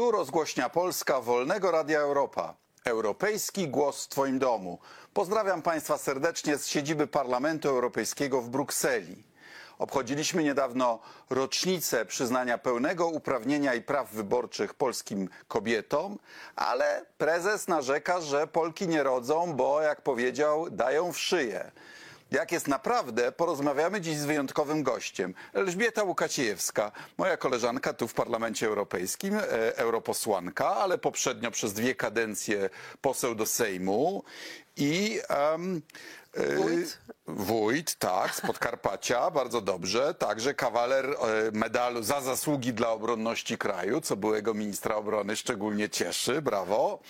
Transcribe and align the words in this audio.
Tu 0.00 0.10
rozgłośnia 0.10 0.68
Polska 0.68 1.20
Wolnego 1.20 1.70
Radia 1.70 2.00
Europa. 2.00 2.54
Europejski 2.84 3.68
głos 3.68 4.04
w 4.04 4.08
Twoim 4.08 4.38
domu. 4.38 4.78
Pozdrawiam 5.14 5.62
Państwa 5.62 5.98
serdecznie 5.98 6.58
z 6.58 6.66
siedziby 6.66 7.06
Parlamentu 7.06 7.68
Europejskiego 7.68 8.42
w 8.42 8.48
Brukseli. 8.48 9.24
Obchodziliśmy 9.78 10.44
niedawno 10.44 10.98
rocznicę 11.30 12.06
przyznania 12.06 12.58
pełnego 12.58 13.08
uprawnienia 13.08 13.74
i 13.74 13.82
praw 13.82 14.12
wyborczych 14.12 14.74
polskim 14.74 15.28
kobietom, 15.48 16.18
ale 16.56 17.06
prezes 17.18 17.68
narzeka, 17.68 18.20
że 18.20 18.46
Polki 18.46 18.88
nie 18.88 19.02
rodzą, 19.02 19.54
bo 19.54 19.80
jak 19.82 20.02
powiedział, 20.02 20.70
dają 20.70 21.12
w 21.12 21.18
szyję. 21.18 21.70
Jak 22.30 22.52
jest 22.52 22.68
naprawdę, 22.68 23.32
porozmawiamy 23.32 24.00
dziś 24.00 24.16
z 24.16 24.24
wyjątkowym 24.24 24.82
gościem. 24.82 25.34
Elżbieta 25.52 26.02
Łukaciejewska, 26.02 26.92
moja 27.18 27.36
koleżanka 27.36 27.92
tu 27.92 28.08
w 28.08 28.14
Parlamencie 28.14 28.66
Europejskim, 28.66 29.34
e, 29.34 29.42
europosłanka, 29.76 30.66
ale 30.76 30.98
poprzednio 30.98 31.50
przez 31.50 31.72
dwie 31.72 31.94
kadencje 31.94 32.70
poseł 33.00 33.34
do 33.34 33.46
Sejmu 33.46 34.22
i 34.76 35.20
e, 35.30 35.58
Wójt? 36.36 36.98
Wójt, 37.26 37.94
tak, 37.94 38.34
z 38.34 38.40
Podkarpacia, 38.40 39.30
bardzo 39.40 39.60
dobrze. 39.60 40.14
Także 40.14 40.54
kawaler 40.54 41.06
e, 41.06 41.16
medalu 41.52 42.02
za 42.02 42.20
zasługi 42.20 42.72
dla 42.72 42.90
obronności 42.90 43.58
kraju, 43.58 44.00
co 44.00 44.16
byłego 44.16 44.54
ministra 44.54 44.96
obrony 44.96 45.36
szczególnie 45.36 45.88
cieszy, 45.88 46.42
brawo. 46.42 47.00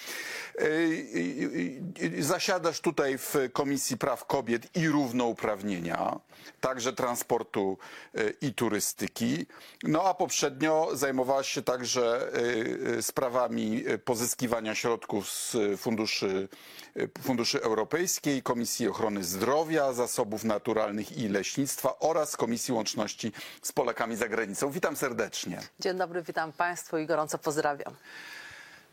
E, 0.59 2.23
Zasiadasz 2.23 2.81
tutaj 2.81 3.19
w 3.19 3.35
Komisji 3.53 3.99
Praw 3.99 4.25
Kobiet 4.27 4.77
i 4.77 4.89
Równouprawnienia, 4.89 6.21
także 6.61 6.93
transportu 6.93 7.79
e, 8.15 8.31
i 8.41 8.55
turystyki. 8.55 9.47
No 9.83 10.03
a 10.05 10.15
poprzednio 10.15 10.89
zajmowałaś 10.93 11.49
się 11.49 11.63
także 11.63 12.33
e, 12.33 12.99
e, 12.99 13.03
sprawami 13.03 13.85
e, 13.87 13.99
pozyskiwania 13.99 14.75
środków 14.75 15.31
z 15.31 15.57
funduszy, 15.77 16.49
e, 16.97 17.23
funduszy 17.23 17.63
Europejskiej, 17.63 18.43
Komisji 18.43 18.89
Ochrony 18.89 19.10
Zdrowia, 19.19 19.93
Zasobów 19.93 20.45
Naturalnych 20.45 21.19
i 21.19 21.29
Leśnictwa 21.29 21.99
oraz 21.99 22.37
Komisji 22.37 22.75
Łączności 22.75 23.33
z 23.63 23.73
Polakami 23.73 24.17
za 24.17 24.29
granicą. 24.29 24.71
Witam 24.71 24.97
serdecznie. 24.97 25.61
Dzień 25.81 25.99
dobry, 25.99 26.23
witam 26.23 26.53
Państwa 26.53 26.99
i 26.99 27.07
gorąco 27.07 27.39
pozdrawiam. 27.39 27.95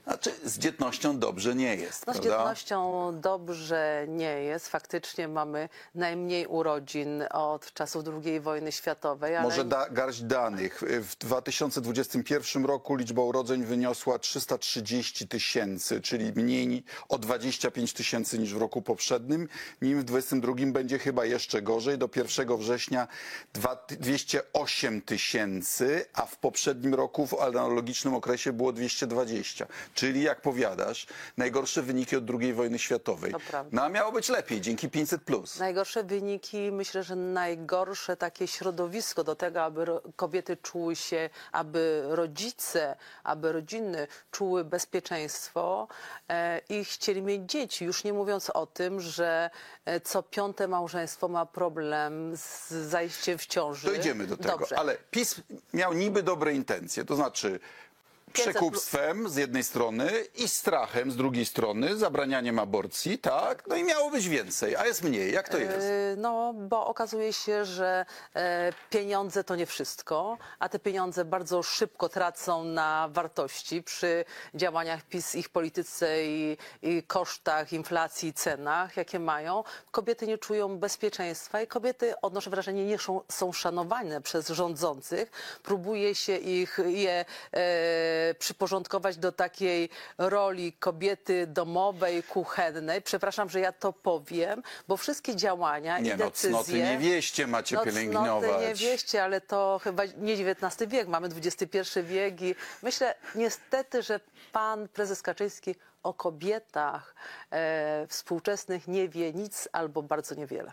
Znaczy, 0.07 0.31
z 0.45 0.57
dzietnością 0.59 1.19
dobrze 1.19 1.55
nie 1.55 1.75
jest, 1.75 2.07
No 2.07 2.13
z 2.13 2.17
prawda? 2.17 2.37
dzietnością 2.37 3.11
dobrze 3.21 4.05
nie 4.07 4.43
jest. 4.43 4.67
Faktycznie 4.67 5.27
mamy 5.27 5.69
najmniej 5.95 6.47
urodzin 6.47 7.23
od 7.31 7.73
czasów 7.73 8.03
II 8.25 8.39
wojny 8.39 8.71
światowej. 8.71 9.35
Ale 9.35 9.43
Może 9.49 9.65
da, 9.65 9.89
garść 9.89 10.21
danych. 10.21 10.81
W 11.01 11.15
2021 11.15 12.65
roku 12.65 12.95
liczba 12.95 13.21
urodzeń 13.21 13.63
wyniosła 13.65 14.19
330 14.19 15.27
tysięcy, 15.27 16.01
czyli 16.01 16.31
mniej 16.35 16.67
ni- 16.67 16.83
o 17.09 17.17
25 17.17 17.93
tysięcy 17.93 18.39
niż 18.39 18.53
w 18.53 18.57
roku 18.57 18.81
poprzednim. 18.81 19.47
Nim 19.81 19.99
w 19.99 20.03
2022 20.03 20.71
będzie 20.71 20.99
chyba 20.99 21.25
jeszcze 21.25 21.61
gorzej. 21.61 21.97
Do 21.97 22.07
1 22.15 22.57
września 22.57 23.07
dwa- 23.53 23.85
208 23.99 25.01
tysięcy, 25.01 26.05
a 26.13 26.25
w 26.25 26.37
poprzednim 26.37 26.93
roku 26.95 27.27
w 27.27 27.33
analogicznym 27.41 28.13
okresie 28.13 28.53
było 28.53 28.71
220. 28.73 29.67
Czyli 29.97 30.23
jak 30.23 30.41
powiadasz, 30.41 31.07
najgorsze 31.37 31.81
wyniki 31.81 32.15
od 32.15 32.23
II 32.39 32.53
wojny 32.53 32.79
światowej. 32.79 33.31
To 33.31 33.39
prawda. 33.39 33.69
No 33.73 33.83
a 33.83 33.89
miało 33.89 34.11
być 34.11 34.29
lepiej 34.29 34.61
dzięki 34.61 34.89
500+. 34.89 35.17
Plus. 35.17 35.59
Najgorsze 35.59 36.03
wyniki, 36.03 36.71
myślę, 36.71 37.03
że 37.03 37.15
najgorsze 37.15 38.17
takie 38.17 38.47
środowisko 38.47 39.23
do 39.23 39.35
tego, 39.35 39.63
aby 39.63 39.85
kobiety 40.15 40.57
czuły 40.57 40.95
się, 40.95 41.29
aby 41.51 42.03
rodzice, 42.07 42.95
aby 43.23 43.51
rodziny 43.51 44.07
czuły 44.31 44.63
bezpieczeństwo 44.63 45.87
e, 46.29 46.61
i 46.69 46.85
chcieli 46.85 47.21
mieć 47.21 47.51
dzieci. 47.51 47.85
Już 47.85 48.03
nie 48.03 48.13
mówiąc 48.13 48.49
o 48.49 48.65
tym, 48.65 49.01
że 49.01 49.49
e, 49.85 50.01
co 50.01 50.23
piąte 50.23 50.67
małżeństwo 50.67 51.27
ma 51.27 51.45
problem 51.45 52.37
z 52.37 52.69
zajściem 52.71 53.37
w 53.37 53.45
ciąży. 53.45 53.87
Dojdziemy 53.87 54.27
do 54.27 54.37
tego, 54.37 54.57
Dobrze. 54.57 54.79
ale 54.79 54.97
PiS 55.11 55.35
miał 55.73 55.93
niby 55.93 56.23
dobre 56.23 56.53
intencje, 56.53 57.05
to 57.05 57.15
znaczy 57.15 57.59
500 57.59 57.86
przekupstwem 58.33 59.29
z 59.29 59.35
jednej 59.35 59.63
strony 59.63 60.11
i 60.35 60.47
strachem 60.47 61.11
z 61.11 61.15
drugiej 61.15 61.45
strony, 61.45 61.97
zabranianiem 61.97 62.59
aborcji, 62.59 63.17
tak? 63.19 63.63
No 63.67 63.75
i 63.75 63.83
miało 63.83 64.11
być 64.11 64.29
więcej, 64.29 64.75
a 64.75 64.85
jest 64.85 65.03
mniej. 65.03 65.33
Jak 65.33 65.49
to 65.49 65.57
jest? 65.57 65.77
E, 65.77 66.15
No, 66.17 66.53
bo 66.53 66.87
okazuje 66.87 67.33
się, 67.33 67.65
że 67.65 68.05
e, 68.35 68.73
pieniądze 68.89 69.43
to 69.43 69.55
nie 69.55 69.65
wszystko, 69.65 70.37
a 70.59 70.69
te 70.69 70.79
pieniądze 70.79 71.25
bardzo 71.25 71.63
szybko 71.63 72.09
tracą 72.09 72.63
na 72.63 73.09
wartości 73.11 73.83
przy 73.83 74.25
działaniach 74.55 75.01
PiS, 75.03 75.35
ich 75.35 75.49
polityce 75.49 76.25
i, 76.25 76.57
i 76.81 77.03
kosztach, 77.03 77.73
inflacji, 77.73 78.33
cenach, 78.33 78.97
jakie 78.97 79.19
mają. 79.19 79.63
Kobiety 79.91 80.27
nie 80.27 80.37
czują 80.37 80.77
bezpieczeństwa 80.79 81.61
i 81.61 81.67
kobiety, 81.67 82.13
odnoszę 82.21 82.49
wrażenie, 82.49 82.85
nie 82.85 82.97
są, 82.99 83.21
są 83.31 83.53
szanowane 83.53 84.21
przez 84.21 84.47
rządzących. 84.47 85.31
Próbuje 85.63 86.15
się 86.15 86.37
ich 86.37 86.79
je 86.85 87.25
e, 87.53 88.26
przyporządkować 88.35 89.17
do 89.17 89.31
takiej 89.31 89.89
roli 90.17 90.73
kobiety 90.73 91.47
domowej, 91.47 92.23
kuchennej. 92.23 93.01
Przepraszam, 93.01 93.49
że 93.49 93.59
ja 93.59 93.71
to 93.71 93.93
powiem, 93.93 94.63
bo 94.87 94.97
wszystkie 94.97 95.35
działania 95.35 95.99
Nie 95.99 96.11
i 96.11 96.17
no, 96.17 96.25
decyzje... 96.25 96.49
cnoty 96.49 96.73
niewieście 96.73 97.47
macie 97.47 97.75
no, 97.75 97.83
pielęgnować. 97.83 98.49
Cnoty 98.49 98.67
niewieście, 98.67 99.23
ale 99.23 99.41
to 99.41 99.79
chyba 99.83 100.03
nie 100.17 100.33
XIX 100.33 100.91
wiek, 100.91 101.07
mamy 101.07 101.27
XXI 101.27 101.79
wiek 102.03 102.41
i 102.41 102.55
myślę 102.83 103.15
niestety, 103.35 104.03
że 104.03 104.19
pan 104.51 104.87
prezes 104.87 105.21
Kaczyński 105.21 105.75
o 106.03 106.13
kobietach 106.13 107.15
e, 107.51 108.07
współczesnych 108.09 108.87
nie 108.87 109.09
wie 109.09 109.33
nic 109.33 109.69
albo 109.71 110.03
bardzo 110.03 110.35
niewiele. 110.35 110.71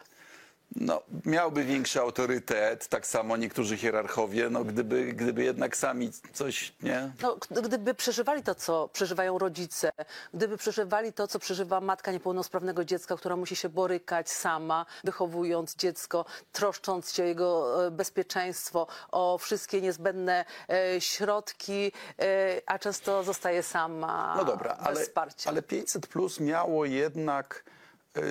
No, 0.77 1.03
miałby 1.25 1.65
większy 1.65 2.01
autorytet, 2.01 2.89
tak 2.89 3.07
samo 3.07 3.37
niektórzy 3.37 3.77
hierarchowie, 3.77 4.51
no 4.51 4.65
gdyby, 4.65 5.13
gdyby 5.13 5.45
jednak 5.45 5.77
sami 5.77 6.11
coś, 6.33 6.73
nie? 6.83 7.13
No, 7.23 7.37
gdyby 7.63 7.95
przeżywali 7.95 8.43
to, 8.43 8.55
co 8.55 8.89
przeżywają 8.89 9.39
rodzice, 9.39 9.91
gdyby 10.35 10.57
przeżywali 10.57 11.13
to, 11.13 11.27
co 11.29 11.39
przeżywa 11.39 11.81
matka 11.81 12.13
niepełnosprawnego 12.13 12.85
dziecka, 12.85 13.17
która 13.17 13.37
musi 13.37 13.57
się 13.57 13.69
borykać 13.69 14.31
sama, 14.31 14.87
wychowując 15.05 15.77
dziecko, 15.77 16.25
troszcząc 16.53 17.13
się 17.13 17.23
o 17.23 17.27
jego 17.27 17.87
e, 17.87 17.91
bezpieczeństwo, 17.91 18.87
o 19.13 19.39
wszystkie 19.39 19.81
niezbędne 19.81 20.45
e, 20.69 21.01
środki, 21.01 21.93
e, 22.21 22.61
a 22.67 22.79
często 22.79 23.23
zostaje 23.25 23.63
sama 23.63 24.35
No 24.37 24.45
dobra, 24.45 24.75
bez 24.77 24.87
ale, 24.87 25.01
wsparcia. 25.03 25.51
ale 25.51 25.63
500 25.63 26.07
plus 26.07 26.41
miało 26.41 26.85
jednak 26.85 27.65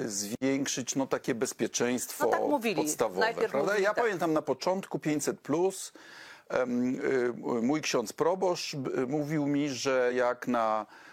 zwiększyć 0.06 0.96
no, 0.96 1.08
takie 1.08 1.36
bezpieczeństwo 1.36 2.26
No 2.26 2.32
tak 2.32 2.42
mówili. 2.42 2.76
podstawowe. 2.76 3.34
Prawda? 3.34 3.78
mówili 3.78 3.80
ja 3.80 3.94
tak. 3.94 4.04
pamiętam 4.04 4.34
na 4.34 4.42
początku 4.42 5.00
500 5.00 5.40
plus 5.42 5.94
y, 6.52 6.66
mój 7.62 7.82
ksiądz 7.82 8.14
proboszcz 8.14 8.76
mówił 9.08 9.48
mi, 9.48 9.70
że 9.70 10.12
jak 10.16 10.48
na 10.48 10.86
y, 10.86 10.86
y, 10.86 11.12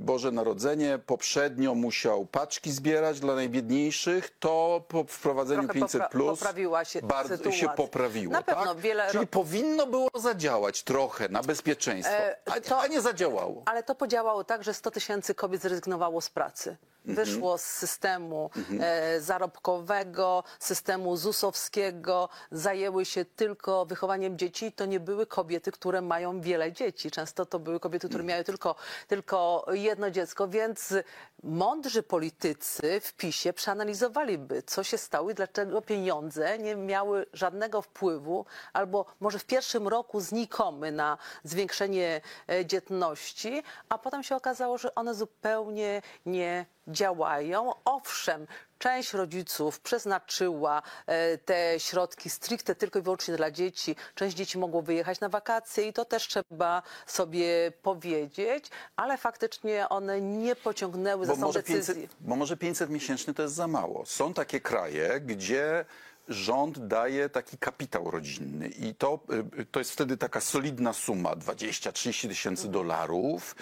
Boże 0.00 0.30
Narodzenie 0.32 0.98
poprzednio 1.06 1.74
musiał 1.74 2.26
paczki 2.26 2.70
zbierać 2.72 3.20
dla 3.20 3.34
najbiedniejszych, 3.34 4.30
to 4.40 4.84
po 4.88 5.04
wprowadzeniu 5.04 5.62
Trochę 5.62 5.74
500 5.80 6.02
popra- 6.02 6.08
plus 6.08 6.38
poprawiła 6.38 6.84
się 6.84 7.02
bardzo 7.02 7.28
się 7.28 7.36
sytuacja. 7.36 7.68
poprawiło. 7.68 8.32
Na 8.32 8.42
pewno 8.42 8.66
tak? 8.74 8.78
wiele 8.78 9.10
Czyli 9.10 9.26
powinno 9.26 9.86
było 9.86 10.08
zadziałać 10.14 10.82
trochę 10.82 11.28
na 11.28 11.42
bezpieczeństwo, 11.42 12.14
E, 12.14 12.60
to- 12.60 12.80
a 12.80 12.86
nie 12.86 13.00
zadziałało. 13.00 13.62
Ale 13.66 13.82
to 13.82 13.94
podziałało 13.94 14.44
tak, 14.44 14.64
że 14.64 14.74
100 14.74 14.90
tysięcy 14.90 15.34
kobiet 15.34 15.62
zrezygnowało 15.62 16.20
z 16.20 16.30
pracy. 16.30 16.76
Mhm. 17.08 17.26
Wyszło 17.26 17.58
z 17.58 17.62
systemu 17.64 18.50
e, 18.80 19.20
zarobkowego, 19.20 20.44
systemu 20.58 21.16
ZUS-owskiego, 21.16 22.28
zajęły 22.50 23.04
się 23.04 23.24
tylko 23.24 23.86
wychowaniem 23.86 24.38
dzieci. 24.38 24.72
To 24.72 24.86
nie 24.86 25.00
były 25.00 25.26
kobiety, 25.26 25.72
które 25.72 26.00
mają 26.00 26.40
wiele 26.40 26.72
dzieci. 26.72 27.10
Często 27.10 27.46
to 27.46 27.58
były 27.58 27.80
kobiety, 27.80 28.08
które 28.08 28.24
miały 28.24 28.44
tylko, 28.44 28.74
tylko 29.08 29.66
jedno 29.72 30.10
dziecko, 30.10 30.48
więc 30.48 30.94
mądrzy 31.42 32.02
politycy 32.02 33.00
w 33.00 33.12
PiSie 33.12 33.52
przeanalizowaliby, 33.52 34.62
co 34.62 34.84
się 34.84 34.98
stało 34.98 35.30
i 35.30 35.34
dlaczego 35.34 35.82
pieniądze 35.82 36.58
nie 36.58 36.76
miały 36.76 37.26
żadnego 37.32 37.82
wpływu, 37.82 38.46
albo 38.72 39.06
może 39.20 39.38
w 39.38 39.44
pierwszym 39.44 39.88
roku 39.88 40.20
znikomy 40.20 40.92
na 40.92 41.18
zwiększenie 41.44 42.20
e, 42.50 42.66
dzietności, 42.66 43.62
a 43.88 43.98
potem 43.98 44.22
się 44.22 44.36
okazało, 44.36 44.78
że 44.78 44.94
one 44.94 45.14
zupełnie 45.14 46.02
nie 46.26 46.66
działają. 46.98 47.72
Owszem, 47.84 48.46
część 48.78 49.12
rodziców 49.12 49.80
przeznaczyła 49.80 50.82
e, 51.06 51.38
te 51.38 51.74
środki 51.80 52.30
stricte 52.30 52.74
tylko 52.74 52.98
i 52.98 53.02
wyłącznie 53.02 53.36
dla 53.36 53.50
dzieci. 53.50 53.96
Część 54.14 54.36
dzieci 54.36 54.58
mogło 54.58 54.82
wyjechać 54.82 55.20
na 55.20 55.28
wakacje 55.28 55.88
i 55.88 55.92
to 55.92 56.04
też 56.04 56.28
trzeba 56.28 56.82
sobie 57.06 57.72
powiedzieć, 57.82 58.70
ale 58.96 59.18
faktycznie 59.18 59.88
one 59.88 60.20
nie 60.20 60.56
pociągnęły 60.56 61.26
za 61.26 61.32
Bo 61.32 61.36
sobą 61.36 61.46
może, 61.46 61.58
decyzji. 61.62 61.94
500, 61.94 62.16
bo 62.20 62.36
może 62.36 62.56
500 62.56 62.90
miesięczny 62.90 63.34
to 63.34 63.42
jest 63.42 63.54
za 63.54 63.66
mało. 63.66 64.06
Są 64.06 64.34
takie 64.34 64.60
kraje, 64.60 65.20
gdzie 65.20 65.84
rząd 66.28 66.86
daje 66.86 67.28
taki 67.28 67.58
kapitał 67.58 68.10
rodzinny 68.10 68.68
i 68.68 68.94
to, 68.94 69.20
y, 69.58 69.66
to 69.66 69.78
jest 69.78 69.90
wtedy 69.92 70.16
taka 70.16 70.40
solidna 70.40 70.92
suma, 70.92 71.36
20-30 71.36 72.28
tysięcy 72.28 72.68
dolarów, 72.68 73.56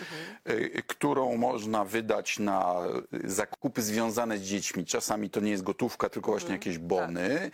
y, 0.50 0.82
którą 0.86 1.36
można 1.36 1.84
wydać 1.84 2.38
na 2.38 2.74
zakupy 3.24 3.82
związane 3.82 4.38
z 4.38 4.42
dziećmi. 4.42 4.84
Czasami 4.84 5.30
to 5.30 5.40
nie 5.40 5.50
jest 5.50 5.62
gotówka, 5.62 6.08
tylko 6.08 6.30
właśnie 6.30 6.52
jakieś 6.52 6.78
bony. 6.78 7.50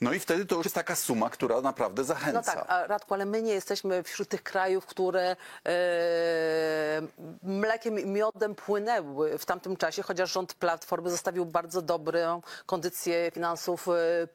No 0.00 0.12
i 0.12 0.18
wtedy 0.18 0.46
to 0.46 0.56
już 0.56 0.64
jest 0.66 0.74
taka 0.74 0.96
suma, 0.96 1.30
która 1.30 1.60
naprawdę 1.60 2.02
No 2.02 2.06
zachęca. 2.06 2.42
tak, 2.42 2.64
a 2.68 2.86
Radku, 2.86 3.14
ale 3.14 3.24
my 3.26 3.42
nie 3.42 3.52
jesteśmy 3.52 4.02
wśród 4.02 4.28
tych 4.28 4.42
krajów, 4.42 4.86
które 4.86 5.36
e, 5.66 7.02
mlekiem 7.42 7.98
i 7.98 8.06
miodem 8.06 8.54
płynęły 8.54 9.38
w 9.38 9.44
tamtym 9.46 9.76
czasie, 9.76 10.02
chociaż 10.02 10.32
rząd 10.32 10.54
Platformy 10.54 11.10
zostawił 11.10 11.46
bardzo 11.46 11.82
dobrą 11.82 12.42
kondycję 12.66 13.30
finansów 13.34 13.88
e, 13.88 14.26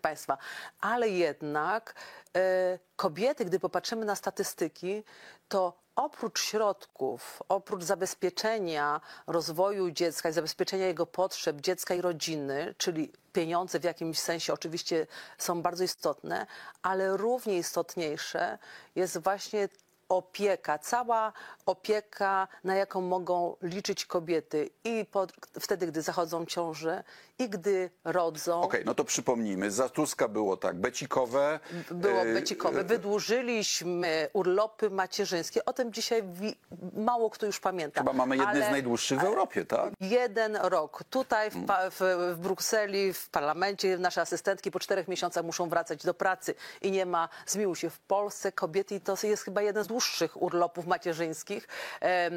państwa. 0.00 0.38
Ale 0.80 1.08
jednak 1.08 1.94
e, 2.36 2.78
kobiety, 2.96 3.44
gdy 3.44 3.60
popatrzymy 3.60 4.04
na 4.04 4.16
statystyki, 4.16 5.04
to 5.48 5.82
oprócz 5.96 6.40
środków, 6.40 7.42
oprócz 7.48 7.82
zabezpieczenia 7.84 9.00
rozwoju 9.26 9.90
dziecka 9.90 10.28
i 10.28 10.32
zabezpieczenia 10.32 10.86
jego 10.86 11.06
potrzeb 11.06 11.60
dziecka 11.60 11.94
i 11.94 12.00
rodziny, 12.00 12.74
czyli 12.78 13.12
pieniądze 13.32 13.80
w 13.80 13.84
jakimś 13.84 14.18
sensie 14.18 14.52
oczywiście 14.52 15.06
są 15.38 15.62
bardzo 15.62 15.84
istotne, 15.84 16.46
ale 16.82 17.16
równie 17.16 17.58
istotniejsze 17.58 18.58
jest 18.94 19.18
właśnie 19.18 19.68
opieka, 20.16 20.78
cała 20.78 21.32
opieka, 21.66 22.48
na 22.64 22.74
jaką 22.74 23.00
mogą 23.00 23.56
liczyć 23.62 24.06
kobiety 24.06 24.70
i 24.84 25.04
pod, 25.10 25.32
wtedy, 25.60 25.86
gdy 25.86 26.02
zachodzą 26.02 26.46
ciąże 26.46 27.04
i 27.38 27.48
gdy 27.48 27.90
rodzą. 28.04 28.62
Okej, 28.62 28.82
no 28.84 28.94
to 28.94 29.04
przypomnijmy, 29.04 29.70
za 29.70 29.88
Tuska 29.88 30.28
było 30.28 30.56
tak, 30.56 30.76
becikowe. 30.76 31.60
Było 31.90 32.22
y, 32.24 32.34
becikowe. 32.34 32.84
Wydłużyliśmy 32.84 34.28
urlopy 34.32 34.90
macierzyńskie. 34.90 35.64
O 35.64 35.72
tym 35.72 35.92
dzisiaj 35.92 36.22
wi- 36.22 36.56
mało 36.94 37.30
kto 37.30 37.46
już 37.46 37.60
pamięta. 37.60 38.00
Chyba 38.00 38.12
mamy 38.12 38.36
jedne 38.36 38.50
Ale 38.50 38.66
z 38.68 38.70
najdłuższych 38.70 39.20
w 39.20 39.24
Europie, 39.24 39.64
tak? 39.64 39.92
Jeden 40.00 40.56
rok. 40.56 41.04
Tutaj 41.10 41.50
w, 41.50 41.66
pa- 41.66 41.90
w, 41.90 42.00
w 42.34 42.38
Brukseli, 42.38 43.12
w 43.12 43.28
parlamencie 43.28 43.98
nasze 43.98 44.20
asystentki 44.20 44.70
po 44.70 44.80
czterech 44.80 45.08
miesiącach 45.08 45.44
muszą 45.44 45.68
wracać 45.68 46.04
do 46.04 46.14
pracy 46.14 46.54
i 46.82 46.90
nie 46.90 47.06
ma 47.06 47.28
zmiłuj 47.46 47.76
się. 47.76 47.90
W 47.90 47.98
Polsce 47.98 48.52
kobiety 48.52 48.94
i 48.94 49.00
to 49.00 49.16
jest 49.22 49.42
chyba 49.42 49.62
jeden 49.62 49.84
z 49.84 49.88
dłuższych 50.02 50.42
urlopów 50.42 50.86
macierzyńskich 50.86 51.68
e, 52.00 52.30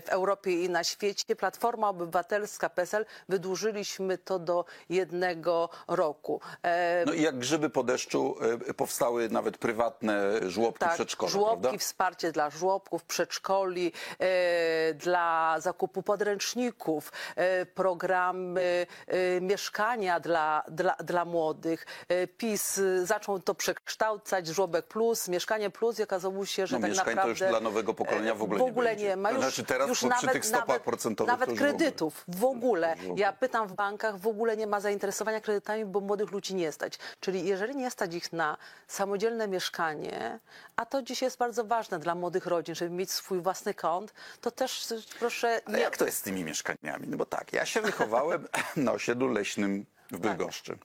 w 0.00 0.08
Europie 0.08 0.64
i 0.64 0.70
na 0.70 0.84
świecie. 0.84 1.36
Platforma 1.36 1.88
Obywatelska 1.88 2.70
PSL 2.70 3.06
wydłużyliśmy 3.28 4.18
to 4.18 4.38
do 4.38 4.64
jednego 4.88 5.68
roku. 5.88 6.40
E, 6.62 7.04
No 7.06 7.12
i 7.12 7.22
jak 7.22 7.38
grzyby 7.38 7.70
po 7.70 7.82
deszczu 7.82 8.36
y, 8.70 8.74
powstały 8.74 9.28
nawet 9.28 9.58
prywatne 9.58 10.50
żłobki 10.50 10.86
przedszkola, 10.94 11.32
żłobki, 11.32 11.60
prawda? 11.62 11.78
wsparcie 11.78 12.32
dla 12.32 12.50
żłobków, 12.50 13.04
przedszkoli, 13.04 13.92
e, 14.18 14.94
dla 14.94 15.56
zakupu 15.60 16.02
podręczników, 16.02 17.12
e, 17.36 17.66
programy 17.66 18.86
e, 19.06 19.40
mieszkania 19.40 20.20
dla, 20.20 20.62
dla, 20.68 20.94
dla 20.94 21.24
młodych. 21.24 21.86
E, 22.08 22.26
PiS 22.26 22.78
e, 22.78 23.06
zaczął 23.06 23.40
to 23.40 23.54
przekształcać, 23.54 24.46
żłobek 24.46 24.86
plus, 24.86 25.28
mieszkanie 25.28 25.70
plus 25.70 25.98
i 25.98 26.02
okazało 26.02 26.46
się, 26.46 26.66
że 26.66 26.79
No, 26.80 26.86
tak 26.86 26.90
mieszkań 26.90 27.14
to 27.14 27.16
naprawdę... 27.16 27.44
już 27.44 27.50
dla 27.50 27.60
nowego 27.60 27.94
pokolenia 27.94 28.34
w 28.34 28.42
ogóle 28.42 28.58
w 28.58 28.62
nie 28.62 28.70
ogóle 28.70 28.90
będzie. 28.90 29.08
nie 29.08 29.16
ma. 29.16 29.28
To 29.28 29.34
Już, 29.34 29.44
znaczy 29.44 29.64
teraz 29.64 29.88
już 29.88 30.00
po- 30.00 30.08
przy 30.08 30.26
nawet, 30.26 30.32
tych 30.32 30.46
stopach 30.46 30.68
nawet, 30.68 30.82
procentowych 30.82 31.38
nawet 31.38 31.58
kredytów 31.58 32.24
w 32.28 32.44
ogóle. 32.44 32.96
Ja 33.16 33.32
pytam 33.32 33.68
w 33.68 33.72
bankach, 33.72 34.18
w 34.18 34.26
ogóle 34.26 34.56
nie 34.56 34.66
ma 34.66 34.80
zainteresowania 34.80 35.40
kredytami, 35.40 35.84
bo 35.84 36.00
młodych 36.00 36.30
ludzi 36.30 36.54
nie 36.54 36.72
stać. 36.72 36.98
Czyli 37.20 37.44
jeżeli 37.46 37.76
nie 37.76 37.90
stać 37.90 38.14
ich 38.14 38.32
na 38.32 38.56
samodzielne 38.88 39.48
mieszkanie, 39.48 40.38
a 40.76 40.86
to 40.86 41.02
dziś 41.02 41.22
jest 41.22 41.38
bardzo 41.38 41.64
ważne 41.64 41.98
dla 41.98 42.14
młodych 42.14 42.46
rodzin, 42.46 42.74
żeby 42.74 42.90
mieć 42.90 43.10
swój 43.12 43.40
własny 43.40 43.74
kąt, 43.74 44.14
to 44.40 44.50
też 44.50 44.94
proszę 45.18 45.60
Ale 45.66 45.76
nie... 45.76 45.84
jak 45.84 45.96
to 45.96 46.06
jest 46.06 46.18
z 46.18 46.22
tymi 46.22 46.44
mieszkaniami? 46.44 47.08
No 47.08 47.16
bo 47.16 47.26
tak, 47.26 47.52
ja 47.52 47.66
się 47.66 47.80
wychowałem 47.80 48.48
na 48.76 48.92
osiedlu 48.92 49.28
leśnym 49.28 49.86
w 50.10 50.18
Bydgoszczy. 50.18 50.78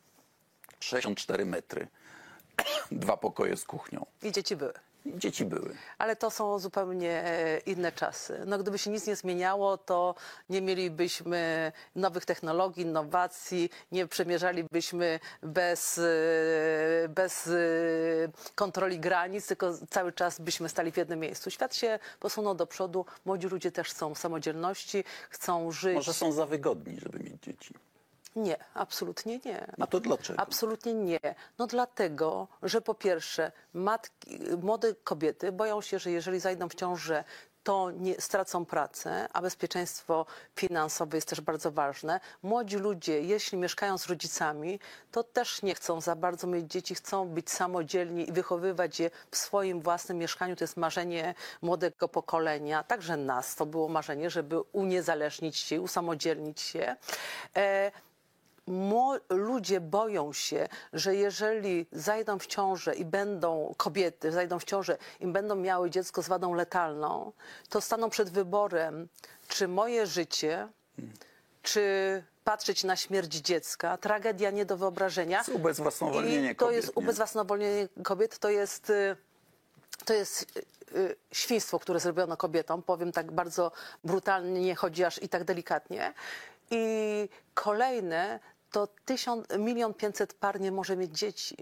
64 0.80 1.46
metry, 1.46 1.88
dwa 2.92 3.18
pokoje 3.18 3.58
z 3.58 3.64
kuchnią. 3.66 4.06
I 4.24 4.32
dzieci 4.32 4.56
były. 4.56 4.74
Dzieci 5.06 5.46
były. 5.46 5.76
Ale 5.98 6.16
to 6.16 6.32
są 6.32 6.60
zupełnie 6.60 7.24
e, 7.24 7.58
inne 7.58 7.92
czasy. 7.92 8.42
No, 8.46 8.58
gdyby 8.58 8.78
się 8.78 8.92
nic 8.92 9.08
nie 9.08 9.16
zmieniało, 9.16 9.78
to 9.78 10.16
nie 10.50 10.62
mielibyśmy 10.62 11.72
nowych 11.96 12.26
technologii, 12.26 12.84
innowacji, 12.84 13.70
nie 13.92 14.08
przemierzalibyśmy 14.08 15.20
bez, 15.44 15.98
e, 15.98 17.10
bez 17.10 17.48
e, 17.48 17.52
kontroli 18.56 19.00
granic, 19.00 19.48
tylko 19.48 19.74
cały 19.90 20.12
czas 20.12 20.40
byśmy 20.40 20.70
stali 20.70 20.92
w 20.92 20.98
jednym 20.98 21.20
miejscu. 21.20 21.52
Świat 21.52 21.76
się 21.76 22.00
posunął 22.20 22.56
do 22.56 22.68
przodu, 22.68 23.06
młodzi 23.26 23.48
ludzie 23.48 23.72
też 23.72 23.90
chcą 23.90 24.16
samodzielności, 24.16 25.04
chcą 25.30 25.72
żyć. 25.72 25.96
Może 25.96 26.14
są 26.14 26.32
za 26.32 26.46
wygodni, 26.46 27.00
żeby 27.00 27.20
mieć 27.20 27.44
dzieci. 27.44 27.74
Nie, 28.36 28.58
absolutnie 28.74 29.40
nie. 29.46 29.68
A 29.80 29.88
to 29.88 30.00
dlaczego? 30.00 30.40
Absolutnie 30.40 30.94
nie. 30.94 31.20
No 31.58 31.68
dlatego, 31.68 32.48
że 32.64 32.82
po 32.82 32.94
pierwsze 32.94 33.52
matki, 33.74 34.40
młode 34.62 34.96
kobiety 34.96 35.52
boją 35.52 35.82
się, 35.82 36.00
że 36.00 36.12
jeżeli 36.12 36.40
zajdą 36.40 36.70
w 36.70 36.76
ciążę, 36.76 37.24
to 37.66 37.92
nie, 37.92 38.22
stracą 38.22 38.66
pracę, 38.66 39.28
a 39.34 39.42
bezpieczeństwo 39.42 40.26
finansowe 40.56 41.18
jest 41.18 41.28
też 41.28 41.42
bardzo 41.42 41.72
ważne. 41.72 42.20
Młodzi 42.44 42.78
ludzie, 42.78 43.22
jeśli 43.22 43.58
mieszkają 43.58 43.98
z 43.98 44.06
rodzicami, 44.06 44.80
to 45.12 45.24
też 45.24 45.62
nie 45.62 45.76
chcą 45.76 46.02
za 46.02 46.16
bardzo 46.16 46.48
mieć 46.48 46.72
dzieci, 46.72 46.96
chcą 46.96 47.30
być 47.30 47.50
samodzielni 47.50 48.30
i 48.30 48.32
wychowywać 48.32 49.00
je 49.00 49.12
w 49.32 49.38
swoim 49.38 49.82
własnym 49.82 50.18
mieszkaniu. 50.18 50.56
To 50.56 50.64
jest 50.64 50.78
marzenie 50.78 51.36
młodego 51.62 52.08
pokolenia, 52.08 52.84
także 52.84 53.18
nas 53.18 53.56
to 53.56 53.66
było 53.66 53.90
marzenie, 53.90 54.30
żeby 54.30 54.62
uniezależnić 54.62 55.58
się, 55.58 55.82
usamodzielnić 55.82 56.62
się. 56.62 56.96
E, 57.56 57.92
ludzie 59.30 59.82
boją 59.82 60.34
się, 60.34 60.68
że 60.94 61.16
jeżeli 61.16 61.86
zajdą 61.92 62.40
w 62.40 62.48
ciążę 62.48 62.96
i 62.96 63.06
będą 63.06 63.74
kobiety, 63.78 64.32
zajdą 64.32 64.60
w 64.60 64.64
ciążę 64.64 64.98
i 65.20 65.28
będą 65.28 65.56
miały 65.56 65.90
dziecko 65.90 66.24
z 66.24 66.28
wadą 66.28 66.54
letalną, 66.54 67.32
to 67.70 67.82
staną 67.82 68.10
przed 68.10 68.30
wyborem, 68.30 69.08
czy 69.48 69.68
moje 69.68 70.08
życie, 70.08 70.68
czy 71.62 72.24
patrzeć 72.44 72.84
na 72.84 72.96
śmierć 72.96 73.34
dziecka, 73.34 73.98
tragedia 73.98 74.52
nie 74.52 74.66
do 74.66 74.78
wyobrażenia. 74.78 75.44
To 75.44 75.52
jest 75.52 75.62
ubezwłasnowolnienie 75.62 76.52
I 76.52 76.56
to 76.56 76.66
kobiet, 76.66 76.76
jest 76.76 76.88
nie? 76.88 77.04
ubezwłasnowolnienie 77.04 77.88
kobiet, 78.04 78.40
to 78.40 78.50
jest 78.50 78.90
y, 78.90 79.16
to 80.06 80.14
jest 80.14 80.58
y, 80.96 81.16
świństwo, 81.32 81.80
które 81.80 82.00
zrobiono 82.00 82.38
kobietom, 82.38 82.84
powiem 82.84 83.12
tak 83.12 83.32
bardzo 83.32 83.72
brutalnie, 84.04 84.62
nie 84.62 84.76
chodzi 84.76 85.04
aż 85.04 85.24
i 85.24 85.30
tak 85.30 85.44
delikatnie. 85.44 86.14
I 86.72 87.30
kolejne 87.54 88.40
to 88.76 88.88
milion 89.58 89.94
pięćset 89.94 90.34
par 90.34 90.62
nie 90.62 90.72
może 90.72 90.98
mieć 90.98 91.18
dzieci. 91.18 91.58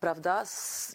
Prawda? 0.00 0.44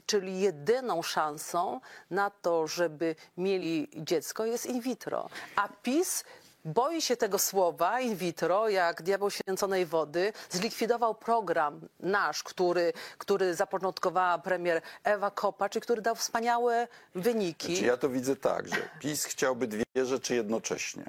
Czyli 0.06 0.40
jedyną 0.40 1.02
szansą 1.02 1.80
na 2.12 2.30
to, 2.30 2.68
żeby 2.68 3.16
mieli 3.38 3.90
dziecko 3.96 4.46
jest 4.46 4.66
in 4.66 4.82
vitro. 4.82 5.30
A 5.56 5.70
PiS 5.84 6.24
boi 6.66 7.02
się 7.02 7.18
tego 7.18 7.40
słowa 7.40 8.00
in 8.02 8.16
vitro, 8.16 8.70
jak 8.70 9.02
diabeł 9.02 9.32
święconej 9.32 9.86
wody. 9.86 10.34
Zlikwidował 10.50 11.16
program 11.16 11.82
nasz, 12.00 12.44
który, 12.44 12.94
który 13.18 13.56
zapoczątkowała 13.56 14.38
premier 14.38 14.82
Ewa 15.04 15.32
Kopacz 15.32 15.76
i 15.76 15.82
który 15.82 16.02
dał 16.02 16.16
wspaniałe 16.16 16.88
wyniki. 17.16 17.78
Czy 17.78 17.86
ja 17.86 17.98
to 17.98 18.10
widzę 18.10 18.36
tak, 18.36 18.68
że 18.68 18.90
PiS 19.00 19.26
chciałby 19.26 19.68
dwie 19.68 20.06
rzeczy 20.06 20.36
jednocześnie. 20.36 21.06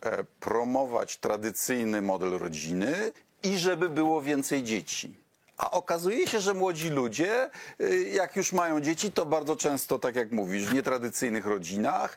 E, 0.00 0.24
promować 0.40 1.16
tradycyjny 1.16 2.02
model 2.02 2.30
rodziny 2.30 3.12
i 3.42 3.58
żeby 3.58 3.88
było 3.88 4.22
więcej 4.22 4.62
dzieci. 4.62 5.14
A 5.56 5.70
okazuje 5.70 6.26
się, 6.26 6.40
że 6.40 6.54
młodzi 6.54 6.90
ludzie, 6.90 7.50
y, 7.80 8.10
jak 8.14 8.36
już 8.36 8.52
mają 8.52 8.80
dzieci, 8.80 9.12
to 9.12 9.26
bardzo 9.26 9.56
często, 9.56 9.98
tak 9.98 10.16
jak 10.16 10.32
mówisz, 10.32 10.64
w 10.64 10.74
nietradycyjnych 10.74 11.46
rodzinach. 11.46 12.16